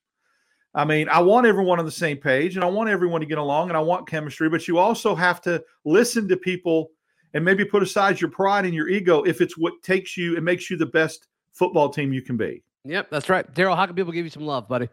I 0.74 0.84
mean, 0.84 1.08
I 1.08 1.20
want 1.20 1.46
everyone 1.46 1.78
on 1.78 1.86
the 1.86 1.90
same 1.90 2.18
page 2.18 2.56
and 2.56 2.62
I 2.62 2.68
want 2.68 2.90
everyone 2.90 3.22
to 3.22 3.26
get 3.26 3.38
along 3.38 3.70
and 3.70 3.76
I 3.76 3.80
want 3.80 4.06
chemistry, 4.06 4.50
but 4.50 4.68
you 4.68 4.76
also 4.76 5.14
have 5.14 5.40
to 5.42 5.64
listen 5.86 6.28
to 6.28 6.36
people 6.36 6.90
and 7.32 7.42
maybe 7.42 7.64
put 7.64 7.82
aside 7.82 8.20
your 8.20 8.28
pride 8.28 8.66
and 8.66 8.74
your 8.74 8.90
ego 8.90 9.22
if 9.22 9.40
it's 9.40 9.56
what 9.56 9.72
takes 9.82 10.18
you 10.18 10.36
and 10.36 10.44
makes 10.44 10.68
you 10.68 10.76
the 10.76 10.84
best 10.84 11.28
football 11.52 11.88
team 11.88 12.12
you 12.12 12.20
can 12.20 12.36
be. 12.36 12.62
Yep, 12.84 13.08
that's 13.10 13.30
right. 13.30 13.50
Darrell, 13.54 13.74
how 13.74 13.86
can 13.86 13.96
people 13.96 14.12
give 14.12 14.26
you 14.26 14.30
some 14.30 14.44
love, 14.44 14.68
buddy? 14.68 14.90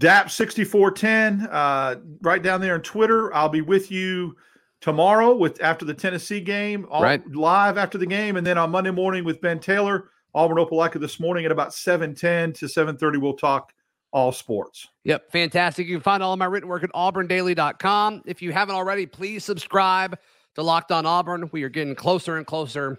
DAP6410, 0.00 1.48
uh, 1.50 1.96
right 2.20 2.42
down 2.42 2.60
there 2.60 2.74
on 2.74 2.82
Twitter. 2.82 3.34
I'll 3.34 3.48
be 3.48 3.62
with 3.62 3.90
you 3.90 4.36
tomorrow 4.82 5.34
with 5.34 5.62
after 5.62 5.86
the 5.86 5.94
Tennessee 5.94 6.40
game, 6.40 6.86
all, 6.90 7.02
right. 7.02 7.26
live 7.32 7.78
after 7.78 7.96
the 7.96 8.04
game, 8.04 8.36
and 8.36 8.46
then 8.46 8.58
on 8.58 8.70
Monday 8.70 8.90
morning 8.90 9.24
with 9.24 9.40
Ben 9.40 9.58
Taylor, 9.58 10.10
Auburn 10.34 10.58
Opelika 10.58 11.00
this 11.00 11.18
morning 11.18 11.46
at 11.46 11.52
about 11.52 11.72
710 11.72 12.52
to 12.54 12.68
730. 12.68 13.18
We'll 13.18 13.34
talk 13.34 13.72
all 14.12 14.32
sports. 14.32 14.88
Yep, 15.04 15.30
fantastic. 15.32 15.86
You 15.86 15.96
can 15.96 16.02
find 16.02 16.22
all 16.22 16.32
of 16.34 16.38
my 16.38 16.44
written 16.44 16.68
work 16.68 16.84
at 16.84 16.90
auburndaily.com. 16.90 18.22
If 18.26 18.42
you 18.42 18.52
haven't 18.52 18.74
already, 18.74 19.06
please 19.06 19.44
subscribe 19.44 20.18
to 20.56 20.62
Locked 20.62 20.92
On 20.92 21.06
Auburn. 21.06 21.48
We 21.52 21.62
are 21.62 21.70
getting 21.70 21.94
closer 21.94 22.36
and 22.36 22.46
closer 22.46 22.98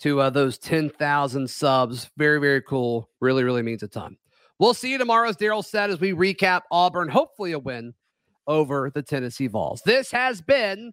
to 0.00 0.20
uh, 0.20 0.30
those 0.30 0.58
10,000 0.58 1.48
subs. 1.48 2.10
Very, 2.18 2.40
very 2.40 2.60
cool. 2.60 3.08
Really, 3.20 3.44
really 3.44 3.62
means 3.62 3.82
a 3.82 3.88
ton. 3.88 4.16
We'll 4.58 4.74
see 4.74 4.90
you 4.90 4.98
tomorrow, 4.98 5.28
as 5.28 5.36
Darrell 5.36 5.62
said, 5.62 5.90
as 5.90 6.00
we 6.00 6.12
recap 6.12 6.62
Auburn, 6.70 7.08
hopefully 7.08 7.52
a 7.52 7.58
win 7.58 7.94
over 8.46 8.90
the 8.92 9.02
Tennessee 9.02 9.46
Vols. 9.46 9.82
This 9.84 10.10
has 10.10 10.40
been 10.40 10.92